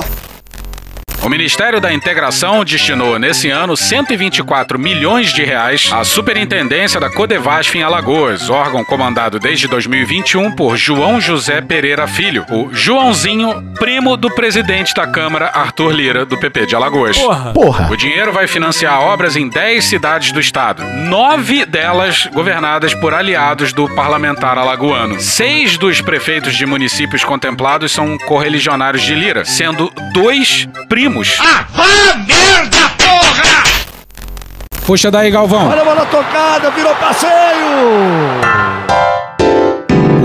[1.26, 7.76] O Ministério da Integração destinou nesse ano 124 milhões de reais à Superintendência da Codevasf
[7.76, 14.30] em Alagoas, órgão comandado desde 2021 por João José Pereira Filho, o Joãozinho, primo do
[14.30, 17.18] presidente da Câmara, Arthur Lira, do PP de Alagoas.
[17.18, 17.52] Porra.
[17.52, 17.90] Porra.
[17.90, 23.72] O dinheiro vai financiar obras em 10 cidades do estado, nove delas governadas por aliados
[23.72, 25.20] do parlamentar alagoano.
[25.20, 31.15] Seis dos prefeitos de municípios contemplados são correligionários de Lira, sendo dois primos.
[31.40, 33.64] Ah, vá merda, porra!
[34.84, 35.68] Puxa daí, Galvão.
[35.68, 37.30] Olha a bola tocada, virou passeio!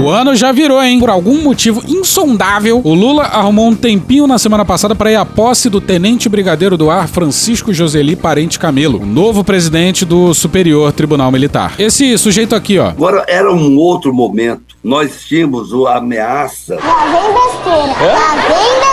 [0.02, 1.00] O ano já virou, hein?
[1.00, 5.24] Por algum motivo insondável, o Lula arrumou um tempinho na semana passada para ir à
[5.24, 10.92] posse do tenente brigadeiro do ar Francisco Joseli Parente Camelo, o novo presidente do Superior
[10.92, 11.74] Tribunal Militar.
[11.78, 12.88] Esse sujeito aqui, ó.
[12.88, 14.76] Agora era um outro momento.
[14.84, 16.80] Nós tínhamos a ameaça.
[16.84, 18.14] Lá vem besteira.
[18.14, 18.91] Lá vem besteira.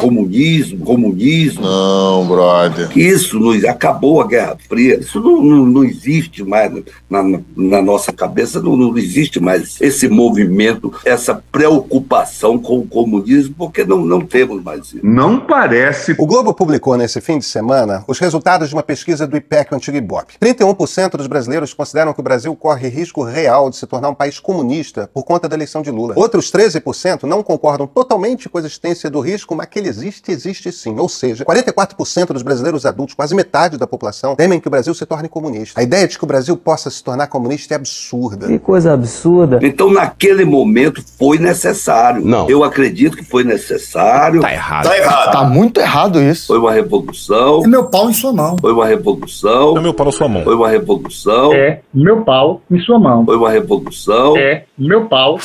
[0.00, 1.62] Comunismo, comunismo.
[1.62, 2.90] Não, brother.
[2.96, 4.98] Isso nos acabou a Guerra Fria.
[4.98, 6.72] Isso não, não, não existe mais
[7.08, 12.86] na, na, na nossa cabeça, não, não existe mais esse movimento, essa preocupação com o
[12.86, 15.00] comunismo, porque não, não temos mais isso.
[15.02, 16.14] Não parece.
[16.18, 19.76] O Globo publicou nesse fim de semana os resultados de uma pesquisa do IPEC, o
[19.76, 20.34] antigo Ibope.
[20.40, 24.38] 31% dos brasileiros consideram que o Brasil corre risco real de se tornar um país
[24.38, 26.14] comunista por conta da eleição de Lula.
[26.16, 30.72] Outros 13% não concordam totalmente com a existência do risco, mas que ele existe, existe
[30.72, 30.98] sim.
[30.98, 35.06] Ou seja, 44% dos brasileiros adultos, quase metade da população, temem que o Brasil se
[35.06, 35.80] torne comunista.
[35.80, 38.46] A ideia de que o Brasil possa se tornar comunista é absurda.
[38.46, 39.60] Que coisa absurda.
[39.62, 42.24] Então, naquele momento, foi necessário.
[42.24, 42.48] Não.
[42.48, 44.40] Eu acredito que foi necessário.
[44.40, 44.84] Tá errado.
[44.84, 45.32] Tá errado.
[45.32, 46.48] Tá muito errado isso.
[46.48, 47.62] Foi uma revolução.
[47.64, 48.56] É meu pau em sua mão.
[48.60, 49.76] Foi uma revolução.
[49.76, 50.44] É meu pau na sua mão.
[50.44, 51.52] Foi uma revolução.
[51.52, 53.24] É meu pau em sua mão.
[53.24, 54.36] Foi uma revolução.
[54.36, 55.38] É meu pau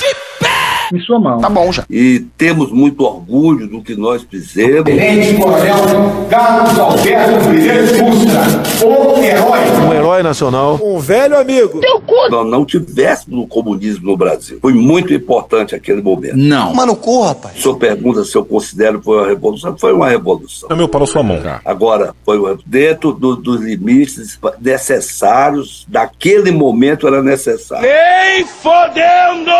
[0.93, 1.39] em sua mão.
[1.39, 1.83] Tá bom já.
[1.89, 4.83] E temos muito orgulho do que nós fizemos.
[4.85, 9.59] Tenente Coronel Carlos Alberto Primeiro Ustra, o herói.
[9.87, 10.79] Um herói nacional.
[10.83, 11.79] Um velho amigo.
[12.29, 14.59] Nós não tivéssemos o comunismo no Brasil.
[14.61, 16.35] Foi muito importante aquele momento.
[16.37, 16.73] Não.
[16.73, 17.57] Mano, corra, rapaz.
[17.57, 19.75] O senhor pergunta se eu considero que foi uma revolução.
[19.77, 20.69] Foi uma revolução.
[20.71, 21.39] É meu pau na sua mão.
[21.63, 27.87] Agora, foi uma- dentro do- dos limites necessários, daquele momento era necessário.
[27.87, 29.51] Nem fodendo!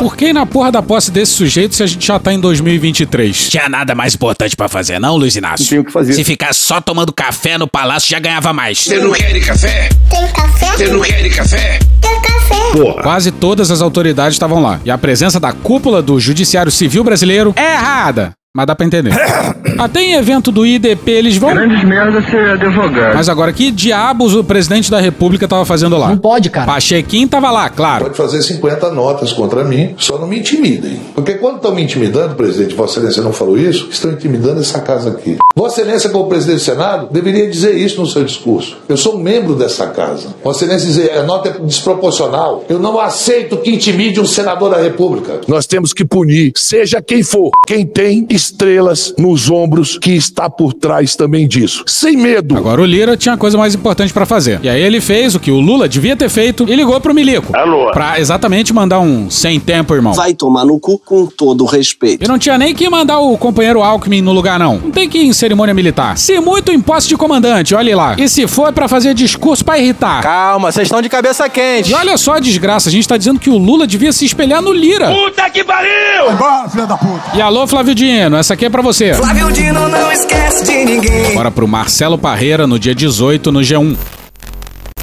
[0.00, 3.48] Por que na porra da posse desse sujeito se a gente já tá em 2023?
[3.50, 5.64] Tinha nada mais importante pra fazer, não, Luiz Inácio?
[5.64, 6.12] Não tem o que fazer.
[6.14, 8.86] Se ficar só tomando café no palácio, já ganhava mais.
[8.86, 9.88] não quer café?
[10.08, 10.88] Tem café?
[10.88, 11.78] não quer café?
[12.00, 13.02] Tem café.
[13.02, 14.80] Quase todas as autoridades estavam lá.
[14.84, 18.32] E a presença da cúpula do Judiciário Civil brasileiro é errada.
[18.52, 19.12] Mas dá pra entender.
[19.78, 21.54] Até em evento do IDP eles vão.
[21.54, 23.14] Grandes merda ser advogado.
[23.14, 26.08] Mas agora, que diabos o presidente da república tava fazendo lá?
[26.08, 26.66] Não pode, cara.
[26.66, 28.06] Pachequim tava lá, claro.
[28.06, 30.98] Pode fazer 50 notas contra mim, só não me intimidem.
[31.14, 35.10] Porque quando estão me intimidando, presidente, Vossa Excelência não falou isso, estão intimidando essa casa
[35.10, 35.38] aqui.
[35.54, 38.78] Vossa Excelência, como presidente do Senado, deveria dizer isso no seu discurso.
[38.88, 40.34] Eu sou um membro dessa casa.
[40.42, 42.64] Vossa Excelência dizer, a nota é desproporcional.
[42.68, 45.40] Eu não aceito que intimide um senador da República.
[45.46, 50.72] Nós temos que punir, seja quem for, quem tem estrelas nos ombros que está por
[50.72, 51.84] trás também disso.
[51.86, 52.56] Sem medo.
[52.56, 54.60] Agora o Lira tinha coisa mais importante pra fazer.
[54.62, 57.56] E aí ele fez o que o Lula devia ter feito e ligou pro Milico.
[57.56, 57.90] Alô?
[57.92, 60.14] Pra exatamente mandar um sem tempo, irmão.
[60.14, 62.24] Vai tomar no cu com todo o respeito.
[62.24, 64.78] E não tinha nem que mandar o companheiro Alckmin no lugar, não.
[64.78, 66.16] Não tem que ir em cerimônia militar.
[66.16, 68.16] Se muito em posse de comandante, olhe lá.
[68.18, 70.22] E se for pra fazer discurso pra irritar.
[70.22, 71.90] Calma, vocês estão de cabeça quente.
[71.90, 74.62] E olha só a desgraça, a gente tá dizendo que o Lula devia se espelhar
[74.62, 75.10] no Lira.
[75.10, 76.32] Puta que pariu!
[76.32, 77.36] Embora, filha da puta.
[77.36, 79.14] E alô, Flávio Dino, essa aqui é pra você.
[79.14, 81.34] Flávio Dino não esquece de ninguém.
[81.34, 83.96] Bora pro Marcelo Parreira no dia 18 no G1.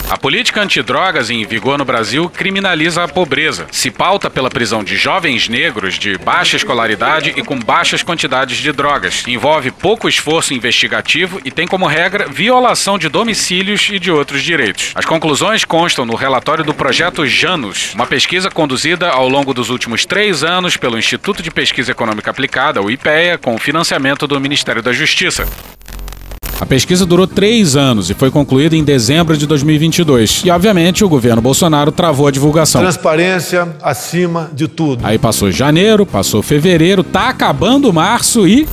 [0.09, 3.67] A política antidrogas em vigor no Brasil criminaliza a pobreza.
[3.73, 8.71] Se pauta pela prisão de jovens negros de baixa escolaridade e com baixas quantidades de
[8.71, 9.25] drogas.
[9.27, 14.93] Envolve pouco esforço investigativo e tem como regra violação de domicílios e de outros direitos.
[14.95, 20.05] As conclusões constam no relatório do projeto Janus, uma pesquisa conduzida ao longo dos últimos
[20.05, 24.93] três anos pelo Instituto de Pesquisa Econômica Aplicada, o IPEA, com financiamento do Ministério da
[24.93, 25.45] Justiça.
[26.59, 30.41] A pesquisa durou três anos e foi concluída em dezembro de 2022.
[30.43, 32.81] E, obviamente, o governo Bolsonaro travou a divulgação.
[32.81, 35.05] Transparência acima de tudo.
[35.05, 38.67] Aí passou janeiro, passou fevereiro, tá acabando março e.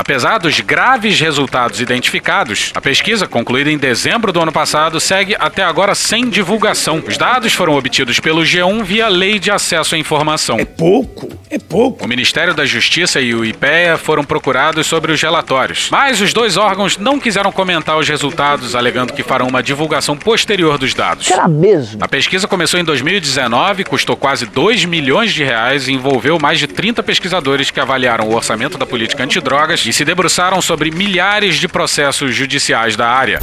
[0.00, 5.62] Apesar dos graves resultados identificados, a pesquisa, concluída em dezembro do ano passado, segue até
[5.62, 7.02] agora sem divulgação.
[7.06, 10.58] Os dados foram obtidos pelo G1 via Lei de Acesso à Informação.
[10.58, 12.02] É pouco, é pouco.
[12.02, 16.56] O Ministério da Justiça e o IPEA foram procurados sobre os relatórios, mas os dois
[16.56, 21.26] órgãos não quiseram comentar os resultados, alegando que farão uma divulgação posterior dos dados.
[21.26, 22.02] Será mesmo?
[22.02, 26.66] A pesquisa começou em 2019, custou quase 2 milhões de reais e envolveu mais de
[26.66, 31.66] 30 pesquisadores que avaliaram o orçamento da política antidrogas e se debruçaram sobre milhares de
[31.66, 33.42] processos judiciais da área.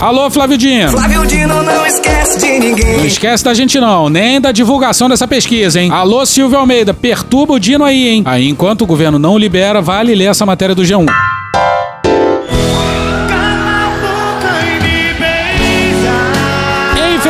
[0.00, 0.90] Alô, Flávio Dino.
[0.90, 2.96] Flávio Dino não esquece de ninguém.
[2.96, 5.90] Não esquece da gente não, nem da divulgação dessa pesquisa, hein?
[5.92, 8.22] Alô, Silvio Almeida, perturba o Dino aí, hein?
[8.26, 11.06] Aí, enquanto o governo não libera, vale ler essa matéria do G1.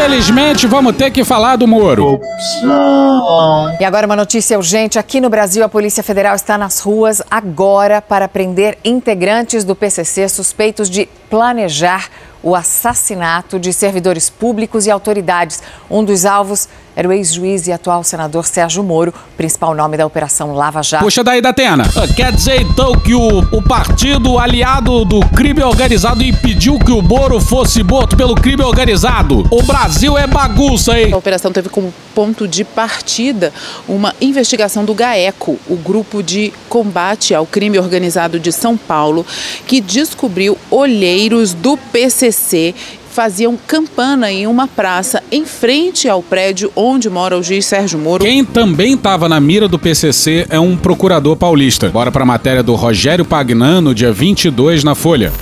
[0.01, 2.19] Infelizmente, vamos ter que falar do Moro.
[3.79, 4.99] E agora uma notícia urgente.
[4.99, 10.27] Aqui no Brasil, a Polícia Federal está nas ruas agora para prender integrantes do PCC
[10.27, 12.09] suspeitos de planejar
[12.43, 15.63] o assassinato de servidores públicos e autoridades.
[15.91, 20.55] Um dos alvos era o ex-juiz e atual senador Sérgio Moro, principal nome da Operação
[20.55, 21.05] Lava Jato.
[21.05, 21.85] Puxa daí, Datena.
[22.15, 27.41] Quer dizer então que o, o partido aliado do crime organizado impediu que o Moro
[27.41, 29.47] fosse morto pelo crime organizado?
[29.51, 31.13] O Brasil é bagunça, hein?
[31.13, 33.53] A operação teve como ponto de partida
[33.89, 39.25] uma investigação do GAECO, o grupo de combate ao crime organizado de São Paulo,
[39.67, 42.75] que descobriu olheiros do PCC
[43.11, 48.25] faziam campana em uma praça em frente ao prédio onde mora o juiz Sérgio Moro.
[48.25, 51.89] Quem também estava na mira do PCC é um procurador paulista.
[51.89, 55.33] Bora para a matéria do Rogério Pagnano, dia 22 na Folha.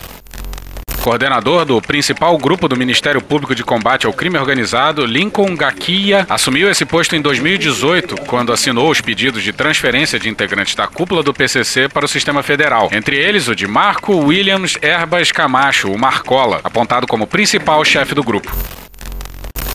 [1.02, 6.70] Coordenador do principal grupo do Ministério Público de Combate ao Crime Organizado, Lincoln Gakia, assumiu
[6.70, 11.32] esse posto em 2018, quando assinou os pedidos de transferência de integrantes da cúpula do
[11.32, 12.90] PCC para o sistema federal.
[12.92, 18.22] Entre eles, o de Marco Williams Erbas Camacho, o Marcola, apontado como principal chefe do
[18.22, 18.52] grupo.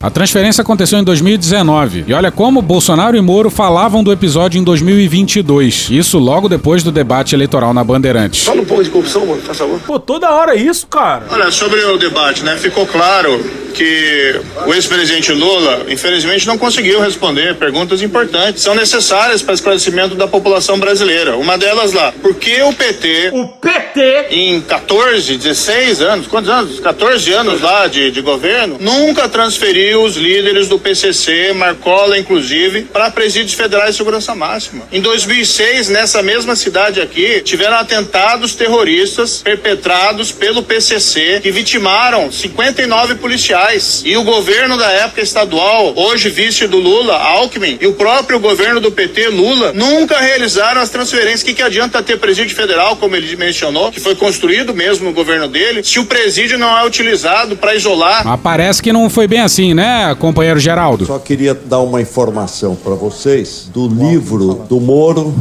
[0.04, 2.04] A transferência aconteceu em 2019.
[2.06, 5.88] E olha como Bolsonaro e Moro falavam do episódio em 2022.
[5.90, 8.44] Isso logo depois do debate eleitoral na Bandeirantes.
[8.44, 9.80] Fala um pouco de corrupção, mano, faz favor.
[9.80, 11.24] Pô, toda hora é isso, cara.
[11.30, 12.54] Olha, sobre o debate, né?
[12.56, 13.42] Ficou claro
[13.74, 18.62] que o ex-presidente Lula, infelizmente, não conseguiu responder perguntas importantes.
[18.62, 21.36] São necessárias para esclarecimento da população brasileira.
[21.36, 23.30] Uma delas lá, por que o PT.
[23.32, 24.26] O PT!
[24.30, 26.80] Em 14, 16 anos, quantos anos?
[26.80, 33.10] 14 anos lá de, de governo, nunca transferiu os líderes do PCC, Marcola inclusive, para
[33.10, 34.84] presídios federais de segurança máxima.
[34.92, 43.16] Em 2006, nessa mesma cidade aqui, tiveram atentados terroristas perpetrados pelo PCC que vitimaram 59
[43.16, 43.63] policiais.
[44.04, 48.78] E o governo da época estadual, hoje vice do Lula, Alckmin, e o próprio governo
[48.78, 51.42] do PT, Lula, nunca realizaram as transferências.
[51.42, 55.12] O que, que adianta ter presídio federal, como ele mencionou, que foi construído mesmo no
[55.12, 58.24] governo dele, se o presídio não é utilizado para isolar?
[58.24, 61.06] Mas parece que não foi bem assim, né, companheiro Geraldo?
[61.06, 65.34] Só queria dar uma informação para vocês do livro do Moro.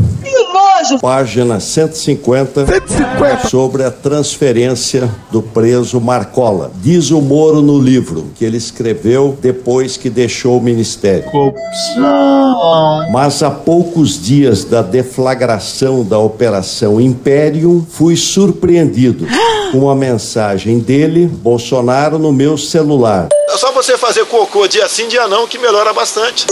[1.01, 6.71] Página 150, 150, sobre a transferência do preso Marcola.
[6.75, 11.29] Diz o Moro no livro que ele escreveu depois que deixou o ministério.
[11.29, 13.11] Corrupção.
[13.11, 19.27] Mas há poucos dias da deflagração da Operação Império, fui surpreendido
[19.71, 23.29] com uma mensagem dele, Bolsonaro, no meu celular.
[23.49, 26.45] É só você fazer cocô dia sim, dia não, que melhora bastante.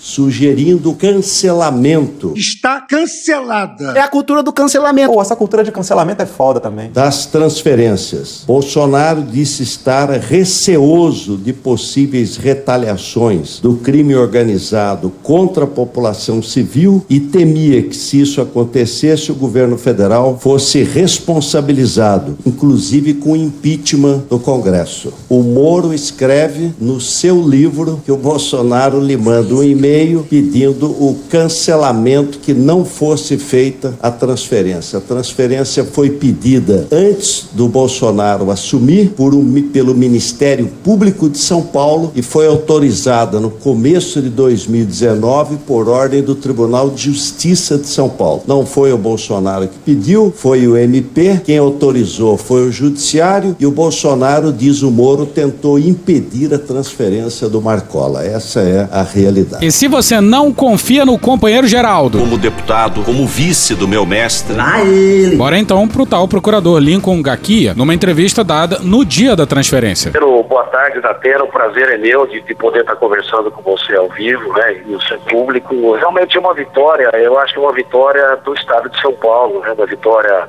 [0.00, 3.92] Sugerindo cancelamento Está cancelada.
[3.96, 5.12] É a cultura do cancelamento.
[5.12, 6.90] Pô, essa cultura de cancelamento é foda também.
[6.92, 8.44] das transferências.
[8.46, 17.18] Bolsonaro disse estar receoso de possíveis retaliações do crime organizado contra a população civil e
[17.20, 25.12] temia que, se isso acontecesse, o governo federal fosse responsabilizado, inclusive com impeachment do Congresso.
[25.28, 29.87] O Moro escreve no seu livro que o Bolsonaro lhe manda um e-mail
[30.28, 34.98] pedindo o cancelamento que não fosse feita a transferência.
[34.98, 41.62] A transferência foi pedida antes do Bolsonaro assumir por um, pelo Ministério Público de São
[41.62, 47.86] Paulo e foi autorizada no começo de 2019 por ordem do Tribunal de Justiça de
[47.86, 48.42] São Paulo.
[48.46, 51.40] Não foi o Bolsonaro que pediu, foi o MP.
[51.44, 57.48] Quem autorizou foi o Judiciário e o Bolsonaro, diz o Moro, tentou impedir a transferência
[57.48, 58.24] do Marcola.
[58.24, 59.64] Essa é a realidade.
[59.78, 62.18] Se você não confia no companheiro Geraldo.
[62.18, 64.56] Como deputado, como vice do meu mestre.
[64.56, 65.36] Lá ele.
[65.36, 70.10] Bora então pro tal procurador Lincoln Gakia, numa entrevista dada no dia da transferência.
[70.10, 71.44] Boa tarde, Datena.
[71.44, 74.92] O prazer é meu de, de poder estar conversando com você ao vivo, né, e
[74.96, 75.92] o seu público.
[75.92, 79.60] Realmente é uma vitória, eu acho que é uma vitória do Estado de São Paulo,
[79.60, 80.48] né, uma vitória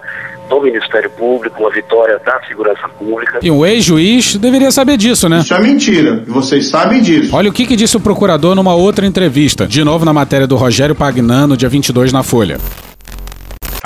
[0.49, 3.39] do Ministério Público, uma vitória da segurança pública.
[3.41, 5.39] E o ex-juiz deveria saber disso, né?
[5.39, 6.23] Isso é mentira.
[6.27, 7.35] E vocês sabem disso.
[7.35, 10.55] Olha o que, que disse o procurador numa outra entrevista, de novo na matéria do
[10.55, 12.57] Rogério Pagnano, dia 22 na Folha.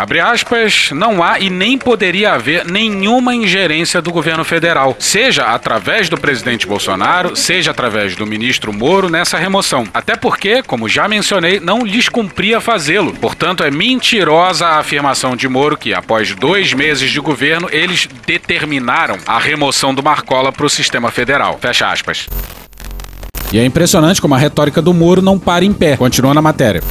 [0.03, 6.09] Abre aspas, não há e nem poderia haver nenhuma ingerência do governo federal, seja através
[6.09, 9.87] do presidente Bolsonaro, seja através do ministro Moro nessa remoção.
[9.93, 13.13] Até porque, como já mencionei, não lhes cumpria fazê-lo.
[13.13, 19.17] Portanto, é mentirosa a afirmação de Moro que, após dois meses de governo, eles determinaram
[19.25, 21.57] a remoção do Marcola para o sistema federal.
[21.61, 22.27] Fecha aspas.
[23.53, 25.95] E é impressionante como a retórica do Moro não para em pé.
[25.95, 26.83] Continua na matéria.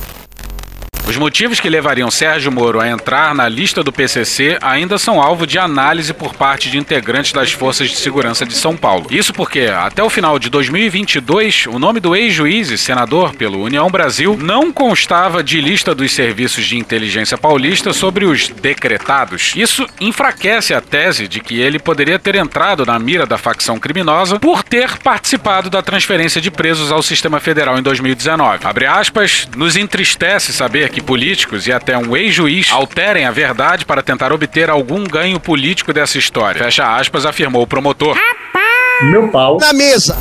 [1.04, 5.46] Os motivos que levariam Sérgio Moro a entrar na lista do PCC ainda são alvo
[5.46, 9.06] de análise por parte de integrantes das Forças de Segurança de São Paulo.
[9.10, 13.90] Isso porque, até o final de 2022, o nome do ex-juiz e senador pelo União
[13.90, 19.52] Brasil não constava de lista dos serviços de inteligência paulista sobre os decretados.
[19.56, 24.38] Isso enfraquece a tese de que ele poderia ter entrado na mira da facção criminosa
[24.38, 28.64] por ter participado da transferência de presos ao sistema federal em 2019.
[28.64, 34.02] Abre aspas, nos entristece saber que políticos e até um ex-juiz alterem a verdade para
[34.02, 36.62] tentar obter algum ganho político dessa história.
[36.62, 38.16] Fecha aspas, afirmou o promotor.
[39.02, 39.58] Meu pau.
[39.58, 40.16] Na mesa.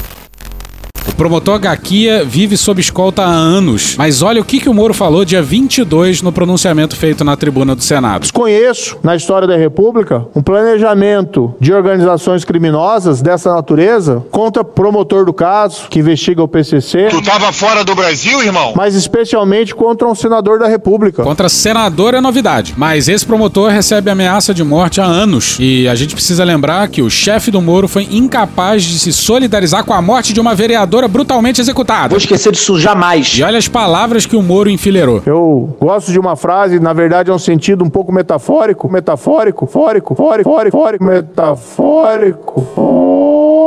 [1.12, 4.93] O promotor Gaquia vive sob escolta há anos, mas olha o que, que o Moro
[4.93, 8.21] falou dia 22 no pronunciamento feito na tribuna do Senado.
[8.21, 15.34] Desconheço, na história da República, um planejamento de organizações criminosas dessa natureza contra promotor do
[15.34, 17.10] caso, que investiga o PCC.
[17.10, 18.74] Tu tava fora do Brasil, irmão?
[18.76, 21.21] Mas especialmente contra um senador da República.
[21.24, 25.58] Contra senador é novidade, mas esse promotor recebe ameaça de morte há anos.
[25.60, 29.84] E a gente precisa lembrar que o chefe do Moro foi incapaz de se solidarizar
[29.84, 32.10] com a morte de uma vereadora brutalmente executada.
[32.10, 33.28] Vou esquecer disso jamais.
[33.38, 35.22] E olha as palavras que o Moro enfileirou.
[35.26, 40.16] Eu gosto de uma frase, na verdade é um sentido um pouco metafórico, metafórico, fórico,
[40.16, 43.62] fórico, fórico, fórico, metafórico, fórico.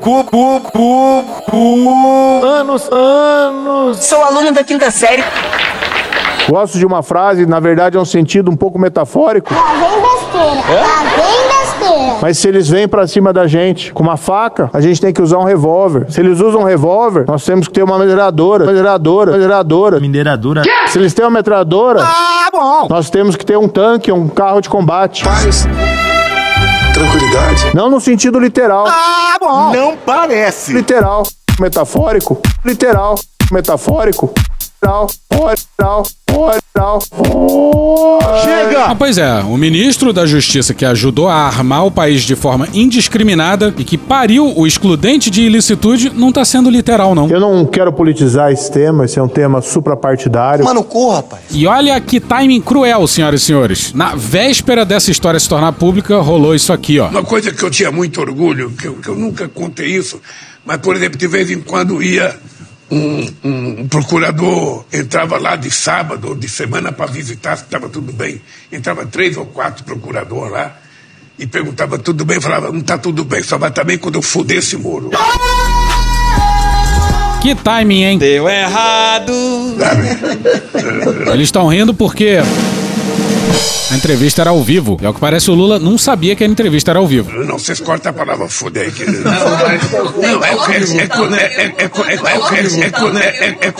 [0.00, 2.46] Cu, cu, cu, cu.
[2.46, 3.98] Anos, anos.
[3.98, 5.22] Sou aluno da quinta série.
[6.48, 9.52] Gosto de uma frase, na verdade é um sentido um pouco metafórico.
[9.54, 10.80] Lá vem besteira.
[10.80, 11.39] Lá vem.
[12.22, 15.22] Mas se eles vêm pra cima da gente com uma faca, a gente tem que
[15.22, 16.06] usar um revólver.
[16.10, 20.00] Se eles usam um revólver, nós temos que ter uma metralhadora, metralhadora, metralhadora.
[20.00, 20.62] Mineradora.
[20.88, 22.86] Se eles têm uma metralhadora, Ah, bom.
[22.90, 25.24] nós temos que ter um tanque, um carro de combate.
[25.24, 25.66] Paz.
[26.92, 27.70] Tranquilidade.
[27.74, 28.84] Não no sentido literal.
[28.86, 29.72] Ah, bom.
[29.72, 30.72] Não parece.
[30.72, 31.22] Literal,
[31.58, 33.14] metafórico, literal,
[33.50, 34.32] metafórico,
[38.42, 38.84] Chega!
[38.86, 42.66] Ah, pois é, o ministro da Justiça que ajudou a armar o país de forma
[42.72, 47.28] indiscriminada e que pariu o excludente de ilicitude não tá sendo literal, não.
[47.28, 50.64] Eu não quero politizar esse tema, esse é um tema suprapartidário.
[50.64, 51.42] Mano, cu, rapaz.
[51.50, 53.92] E olha que timing cruel, senhoras e senhores.
[53.92, 57.08] Na véspera dessa história se tornar pública, rolou isso aqui, ó.
[57.08, 60.20] Uma coisa que eu tinha muito orgulho, que eu, que eu nunca contei isso,
[60.64, 62.34] mas, por exemplo, de vez em quando ia
[62.90, 68.12] um, um procurador, entrava lá de sábado ou de semana para visitar se estava tudo
[68.12, 68.40] bem.
[68.70, 70.76] Entrava três ou quatro procuradores lá
[71.38, 74.22] e perguntava tudo bem, falava, não está tudo bem, só vai estar bem quando eu
[74.22, 75.10] foder esse muro.
[77.40, 78.18] Que timing, hein?
[78.18, 79.32] Deu errado.
[81.32, 82.40] Eles estão rindo porque
[83.90, 84.96] a entrevista era ao vivo.
[85.02, 87.30] E ao que parece, o Lula não sabia que a entrevista era ao vivo.
[87.44, 89.04] Não, vocês cortam a palavra foder aqui.
[89.04, 92.70] Não, mas- não, é é- é quando é- é- é- é- é- é- é é-
[93.20, 93.70] é- é- é- é- é- é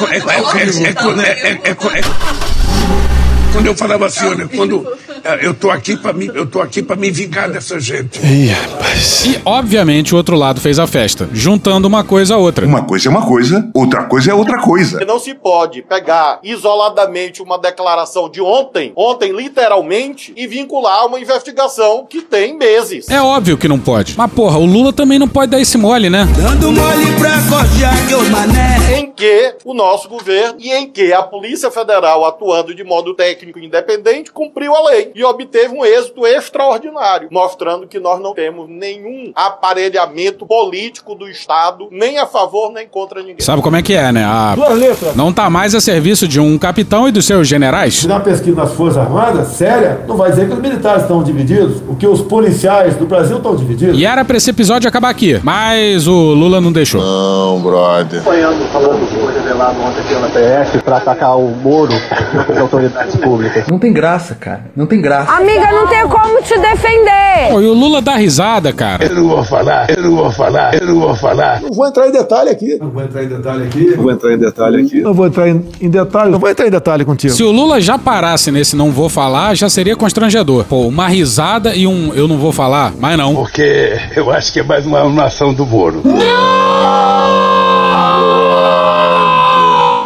[1.22, 5.09] é- é- é- é- eu falava assim, olha, quando eh,
[5.40, 8.20] eu tô aqui para mim, eu tô aqui para me vingar dessa gente.
[8.24, 12.66] E, obviamente, o outro lado fez a festa, juntando uma coisa a outra.
[12.66, 15.04] Uma coisa é uma coisa, outra coisa é outra coisa.
[15.04, 21.20] Não se pode pegar isoladamente uma declaração de ontem, ontem literalmente, e vincular a uma
[21.20, 23.08] investigação que tem meses.
[23.08, 24.14] É óbvio que não pode.
[24.16, 26.26] Mas, porra, o Lula também não pode dar esse mole, né?
[26.36, 28.98] Dando mole pra cordiar que o mané.
[28.98, 33.58] Em que o nosso governo e em que a Polícia Federal, atuando de modo técnico
[33.58, 35.09] e independente, cumpriu a lei.
[35.14, 41.88] E obteve um êxito extraordinário, mostrando que nós não temos nenhum aparelhamento político do Estado,
[41.90, 43.40] nem a favor nem contra ninguém.
[43.40, 44.24] Sabe como é que é, né?
[44.24, 44.54] A...
[44.54, 45.16] Duas letras.
[45.16, 47.94] Não tá mais a serviço de um capitão e dos seus generais?
[47.94, 51.82] Se uma pesquisa nas Forças Armadas, séria, não vai dizer que os militares estão divididos,
[51.88, 53.98] o que os policiais do Brasil estão divididos.
[53.98, 57.00] E era pra esse episódio acabar aqui, mas o Lula não deixou.
[57.00, 58.20] Não, brother.
[58.20, 62.58] Apoiando o falando que foi revelado ontem pela PF para atacar o Moro e as
[62.58, 63.66] autoridades públicas.
[63.68, 64.64] Não tem graça, cara.
[64.74, 65.32] Não tem graça.
[65.32, 67.50] Amiga, não tem como te defender.
[67.50, 69.04] Pô, e o Lula dá risada, cara.
[69.04, 71.60] Eu não vou falar, eu não vou falar, eu não vou falar.
[71.60, 72.78] Não vou entrar em detalhe aqui.
[72.80, 73.84] Não vou entrar em detalhe aqui.
[73.90, 75.00] Não vou entrar em detalhe aqui.
[75.02, 76.30] Não vou entrar em, em detalhe.
[76.30, 77.34] Não vou entrar em detalhe contigo.
[77.34, 80.64] Se o Lula já parasse nesse não vou falar, já seria constrangedor.
[80.64, 83.34] Pô, uma risada e um eu não vou falar, mas não.
[83.34, 86.02] Porque eu acho que é mais uma nação do Moro.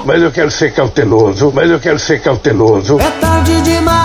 [0.05, 2.99] Mas eu quero ser cauteloso, mas eu quero ser cauteloso.
[3.01, 4.05] É tarde demais.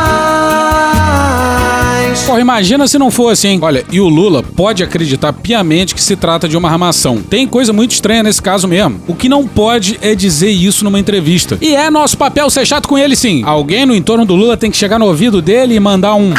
[2.25, 3.59] Porra, imagina se não fosse, hein?
[3.61, 7.21] Olha, e o Lula pode acreditar piamente que se trata de uma armação.
[7.21, 9.01] Tem coisa muito estranha nesse caso mesmo.
[9.07, 11.57] O que não pode é dizer isso numa entrevista.
[11.61, 13.41] E é nosso papel ser chato com ele, sim.
[13.45, 16.33] Alguém no entorno do Lula tem que chegar no ouvido dele e mandar um.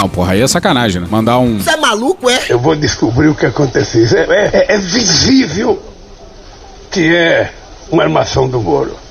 [0.00, 1.08] Não, porra, aí é sacanagem, né?
[1.10, 1.58] Mandar um.
[1.58, 2.38] Você é maluco, é?
[2.48, 4.06] Eu vou descobrir o que aconteceu.
[4.16, 5.82] É, é- é visível
[6.90, 7.50] que é
[7.90, 9.08] uma armação do Moro.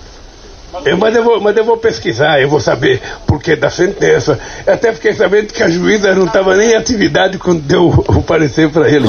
[0.86, 4.38] Eu, mas, eu vou, mas eu vou pesquisar, eu vou saber por que da sentença.
[4.66, 8.70] Até fiquei sabendo que a juíza não estava nem em atividade quando deu o parecer
[8.70, 9.08] para ele.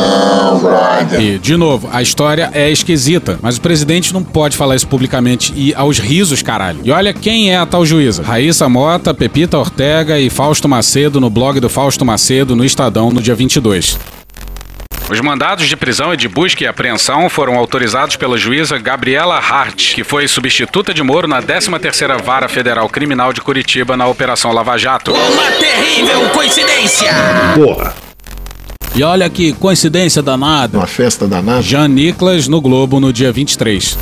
[1.18, 5.52] E, de novo, a história é esquisita, mas o presidente não pode falar isso publicamente
[5.56, 6.80] e aos risos, caralho.
[6.84, 11.28] E olha quem é a tal juíza: Raíssa Mota, Pepita Ortega e Fausto Macedo no
[11.28, 14.17] blog do Fausto Macedo no Estadão no dia 22.
[15.10, 19.94] Os mandados de prisão e de busca e apreensão foram autorizados pela juíza Gabriela Hart,
[19.94, 24.76] que foi substituta de Moro na 13ª Vara Federal Criminal de Curitiba na Operação Lava
[24.76, 25.12] Jato.
[25.14, 27.10] Uma terrível coincidência.
[27.54, 27.94] Porra.
[28.94, 30.76] E olha que coincidência danada.
[30.76, 31.62] Uma festa danada.
[31.62, 33.96] Jean Nicolas no Globo no dia 23.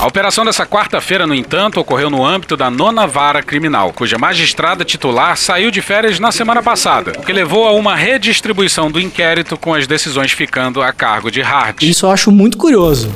[0.00, 4.82] A operação dessa quarta-feira, no entanto, ocorreu no âmbito da nona vara criminal, cuja magistrada
[4.82, 9.58] titular saiu de férias na semana passada, o que levou a uma redistribuição do inquérito
[9.58, 11.82] com as decisões ficando a cargo de Hart.
[11.82, 13.12] Isso eu acho muito curioso.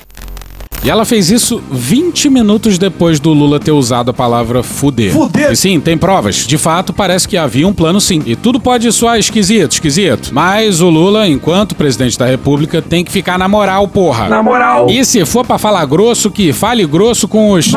[0.84, 5.10] E ela fez isso 20 minutos depois do Lula ter usado a palavra fuder.
[5.12, 5.50] Fuder?
[5.52, 6.46] E sim, tem provas.
[6.46, 8.22] De fato, parece que havia um plano sim.
[8.26, 10.28] E tudo pode soar esquisito, esquisito.
[10.30, 14.28] Mas o Lula, enquanto presidente da República, tem que ficar na moral, porra.
[14.28, 14.90] Na moral.
[14.90, 17.72] E se for pra falar grosso, que fale grosso com os.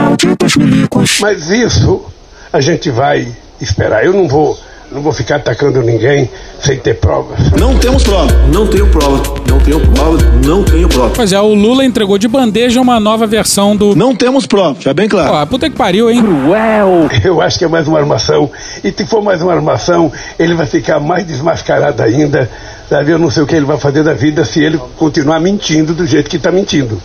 [1.21, 2.03] Mas isso
[2.51, 4.05] a gente vai esperar.
[4.05, 4.57] Eu não vou,
[4.91, 6.29] não vou ficar atacando ninguém
[6.59, 7.51] sem ter provas.
[7.51, 8.31] Não temos prova.
[8.53, 9.21] Não tenho prova.
[9.49, 10.17] Não tenho prova.
[10.45, 11.13] Não tenho prova.
[11.15, 13.95] Pois é, o Lula entregou de bandeja uma nova versão do.
[13.95, 15.31] Não temos prova, já bem claro.
[15.31, 16.21] Pô, puta que pariu, hein?
[16.21, 17.09] Cruel!
[17.23, 18.49] Eu acho que é mais uma armação.
[18.83, 22.49] E se for mais uma armação, ele vai ficar mais desmascarado ainda.
[22.89, 23.11] Sabe?
[23.11, 26.05] Eu não sei o que ele vai fazer da vida se ele continuar mentindo do
[26.05, 27.01] jeito que está mentindo.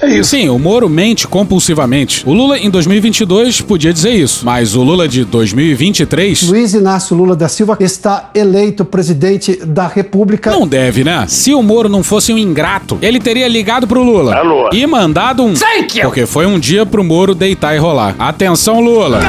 [0.00, 0.30] É isso.
[0.30, 2.22] Sim, o Moro mente compulsivamente.
[2.28, 7.34] O Lula em 2022 podia dizer isso, mas o Lula de 2023 Luiz Inácio Lula
[7.34, 10.50] da Silva está eleito presidente da República.
[10.50, 11.24] não deve, né?
[11.28, 14.68] Se o Moro não fosse um ingrato, ele teria ligado pro Lula Alô.
[14.72, 16.04] e mandado um Thank you.
[16.04, 18.14] porque foi um dia pro Moro deitar e rolar.
[18.18, 19.20] Atenção, Lula.
[19.20, 19.22] E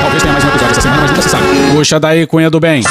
[0.00, 1.44] talvez tenha mais um episódio essa semana, mas nunca se sabe.
[1.74, 2.82] Puxa daí, Cunha do Bem.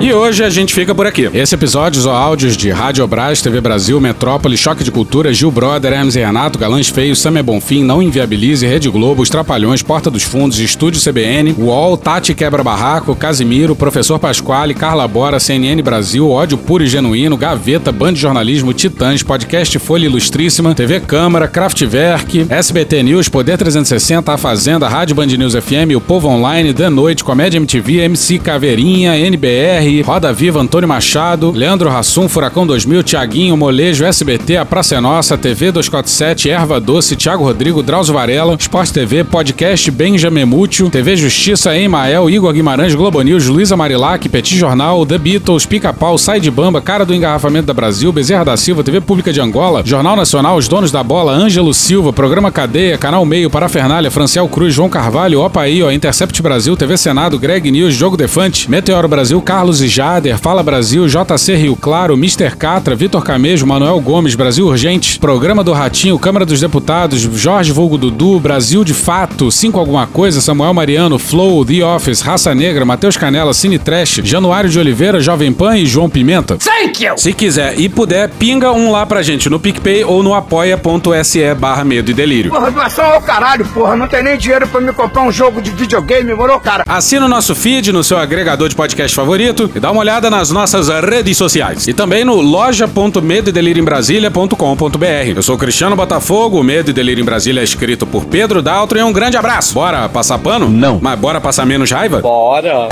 [0.00, 1.30] E hoje a gente fica por aqui.
[1.32, 5.92] Esse episódio usou áudios de Rádio Brás, TV Brasil, Metrópole, Choque de Cultura, Gil Brother,
[5.92, 10.22] Hermes e Renato, Galãs Feios, Samia Bonfim, Não Inviabilize, Rede Globo, Os Trapalhões, Porta dos
[10.22, 16.58] Fundos, Estúdio CBN, UOL, Tati Quebra Barraco, Casimiro, Professor Pasquale, Carla Bora, CNN Brasil, Ódio
[16.58, 23.02] Puro e Genuíno, Gaveta, Band de Jornalismo, Titãs, Podcast Folha Ilustríssima, TV Câmara, Kraftwerk, SBT
[23.02, 27.58] News, Poder 360, A Fazenda, Rádio Band News FM, O Povo Online, The Noite, Comédia
[27.58, 34.56] MTV, MC Caveirinha, NBR, Roda Viva, Antônio Machado, Leandro Rassum, Furacão 2000, Tiaguinho, Molejo, SBT,
[34.56, 39.90] A Praça é Nossa, TV 247, Erva Doce, Thiago Rodrigo, Drauzio Varela, Sport TV, Podcast
[39.90, 45.66] Benjamin Múcio, TV Justiça, Emael, Igor Guimarães, Globo News, Luísa Marilac, Petit Jornal, The Beatles,
[45.66, 49.42] Pica-Pau, Sai de Bamba, Cara do Engarrafamento da Brasil, Bezerra da Silva, TV Pública de
[49.42, 54.48] Angola, Jornal Nacional, Os Donos da Bola, Ângelo Silva, Programa Cadeia, Canal Meio, Parafernália, Franciel
[54.48, 59.80] Cruz, João Carvalho, Opaí, Intercept Brasil, TV Senado, Greg News, Jogo Defante, Meteoro Brasil, Carlos
[59.82, 62.56] e Jader, Fala Brasil, JC Rio Claro, Mr.
[62.56, 67.98] Catra, Vitor Camejo, Manuel Gomes, Brasil Urgente, Programa do Ratinho, Câmara dos Deputados, Jorge Vulgo
[67.98, 73.16] Dudu, Brasil de Fato, Cinco Alguma Coisa, Samuel Mariano, Flow, The Office, Raça Negra, Matheus
[73.16, 76.56] Canela, Cine Trash, Januário de Oliveira, Jovem Pan e João Pimenta.
[76.56, 77.16] Thank you!
[77.16, 81.84] Se quiser e puder, pinga um lá pra gente no PicPay ou no apoia.se barra
[81.84, 82.50] medo e delírio.
[82.50, 83.96] Porra, doação ao caralho, porra.
[83.96, 86.84] Não tem nem dinheiro pra me comprar um jogo de videogame, moro, cara?
[86.86, 90.50] Assina o nosso feed no seu agregador de podcast favorito e dá uma olhada nas
[90.50, 91.86] nossas redes sociais.
[91.86, 95.32] E também no loja.medoedelirioembrasilha.com.br.
[95.34, 98.98] Eu sou Cristiano Botafogo, o Medo e Delírio em Brasília é escrito por Pedro Daltro
[98.98, 99.74] e um grande abraço.
[99.74, 100.68] Bora passar pano?
[100.68, 100.98] Não.
[101.00, 102.20] Mas bora passar menos raiva?
[102.20, 102.88] Bora.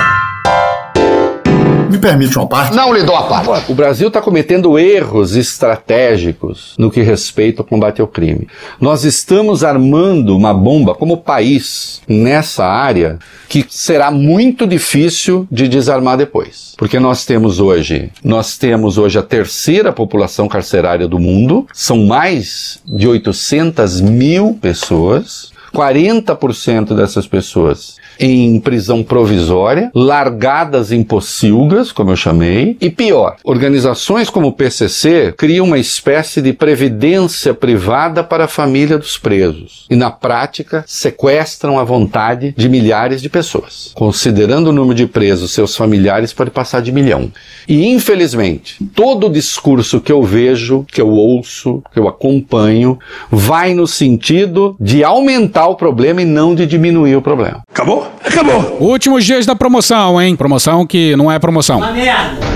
[1.93, 2.75] Me permite uma parte?
[2.75, 3.71] Não lhe dou a parte.
[3.71, 8.49] O Brasil está cometendo erros estratégicos no que respeita ao combate ao crime.
[8.81, 16.17] Nós estamos armando uma bomba como país nessa área que será muito difícil de desarmar
[16.17, 16.73] depois.
[16.79, 22.81] Porque nós temos hoje, nós temos hoje a terceira população carcerária do mundo, são mais
[22.87, 32.17] de 800 mil pessoas, 40% dessas pessoas em prisão provisória, largadas em pocilgas, como eu
[32.17, 38.49] chamei, e pior, organizações como o PCC criam uma espécie de previdência privada para a
[38.49, 43.93] família dos presos e na prática sequestram a vontade de milhares de pessoas.
[43.95, 47.31] Considerando o número de presos, seus familiares pode passar de milhão.
[47.67, 52.99] E infelizmente, todo o discurso que eu vejo, que eu ouço, que eu acompanho,
[53.31, 57.63] vai no sentido de aumentar o problema e não de diminuir o problema.
[57.71, 58.07] Acabou?
[58.25, 58.79] Acabou.
[58.81, 60.37] Últimos dias da promoção, hein?
[60.37, 61.81] Promoção que não é promoção.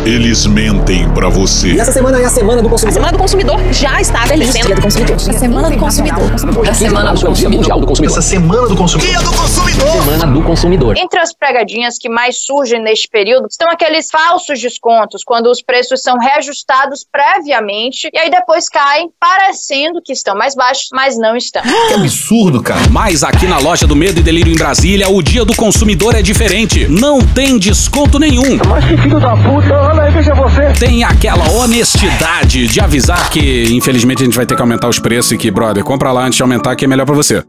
[0.04, 1.72] Eles mentem pra você.
[1.72, 2.90] E essa semana é a semana do consumidor.
[2.90, 4.66] A semana do consumidor já está acontecendo.
[4.66, 5.16] Dia do consumidor.
[5.16, 6.22] A semana do consumidor.
[6.68, 7.80] A semana do consumidor.
[7.80, 8.18] do consumidor.
[8.18, 9.10] Essa semana do consumidor.
[9.10, 9.90] Dia do consumidor.
[9.90, 10.96] Semana do consumidor.
[10.96, 16.02] Entre as pegadinhas que mais surgem neste período estão aqueles falsos descontos, quando os preços
[16.02, 21.62] são reajustados previamente e aí depois caem, parecendo que estão mais baixos, mas não estão.
[21.62, 22.88] Que absurdo, cara.
[22.96, 26.22] Mas aqui na loja do Medo e Delírio em Brasília, o dia do consumidor é
[26.22, 26.88] diferente.
[26.88, 28.58] Não tem desconto nenhum.
[28.66, 30.72] Mas que filho da puta, olha aí, veja você.
[30.80, 35.32] Tem aquela honestidade de avisar que, infelizmente, a gente vai ter que aumentar os preços
[35.32, 37.44] e que, brother, compra lá antes de aumentar que é melhor pra você.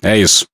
[0.00, 0.44] É isso.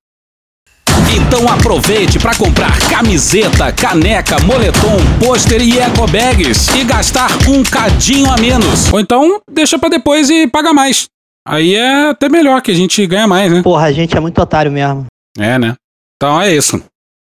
[1.15, 8.31] Então aproveite para comprar camiseta, caneca, moletom, pôster e eco bags e gastar um cadinho
[8.31, 8.91] a menos.
[8.91, 11.09] Ou então deixa para depois e paga mais.
[11.47, 13.63] Aí é até melhor que a gente ganha mais, né?
[13.63, 15.07] Porra, a gente é muito otário mesmo.
[15.39, 15.75] É, né?
[16.17, 16.83] Então é isso.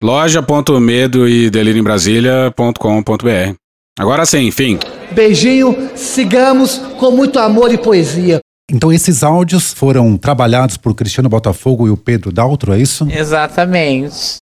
[0.03, 3.53] loja.medo e delírio em Brasília.com.br.
[3.99, 4.79] Agora sim, enfim.
[5.11, 8.39] Beijinho, sigamos com muito amor e poesia.
[8.71, 13.07] Então esses áudios foram trabalhados por Cristiano Botafogo e o Pedro Daltro, é isso?
[13.11, 14.37] Exatamente.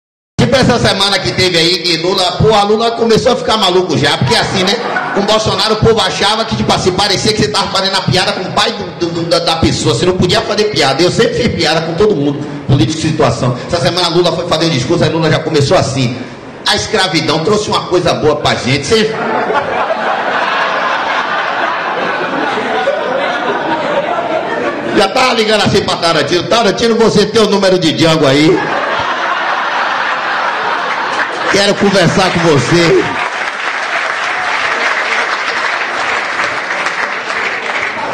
[0.48, 3.98] Tipo essa semana que teve aí que Lula, pô, a Lula começou a ficar maluco
[3.98, 4.74] já, porque assim, né?
[5.14, 8.32] Com Bolsonaro o povo achava que, tipo assim, parecia que você tava fazendo a piada
[8.32, 11.04] com o pai do, do, da, da, pessoa, você não podia fazer piada.
[11.04, 13.58] Eu sempre fiz piada com todo mundo, político de situação.
[13.68, 16.16] Essa semana Lula foi fazer um discurso, aí Lula já começou assim.
[16.66, 18.88] A escravidão trouxe uma coisa boa pra gente.
[18.88, 19.14] Você...
[24.95, 26.43] Já tava ligando assim pra Tarantino.
[26.43, 28.58] Tarantino, você tem o número de Django aí?
[31.58, 33.03] Quero conversar com você.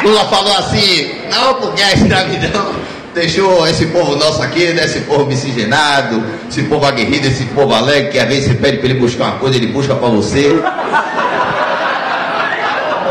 [0.02, 2.74] Lula falou assim, não porque a escravidão
[3.12, 8.12] deixou esse povo nosso aqui, né, esse povo miscigenado, esse povo aguerrido, esse povo alegre,
[8.12, 10.58] que às vezes você pede para ele buscar uma coisa, ele busca para você.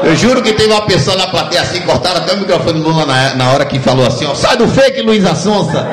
[0.04, 3.06] Eu juro que teve uma pessoa na plateia assim, cortaram até o microfone do Lula
[3.06, 5.88] na, na hora que falou assim, ó, sai do fake, Luiz Assonsa.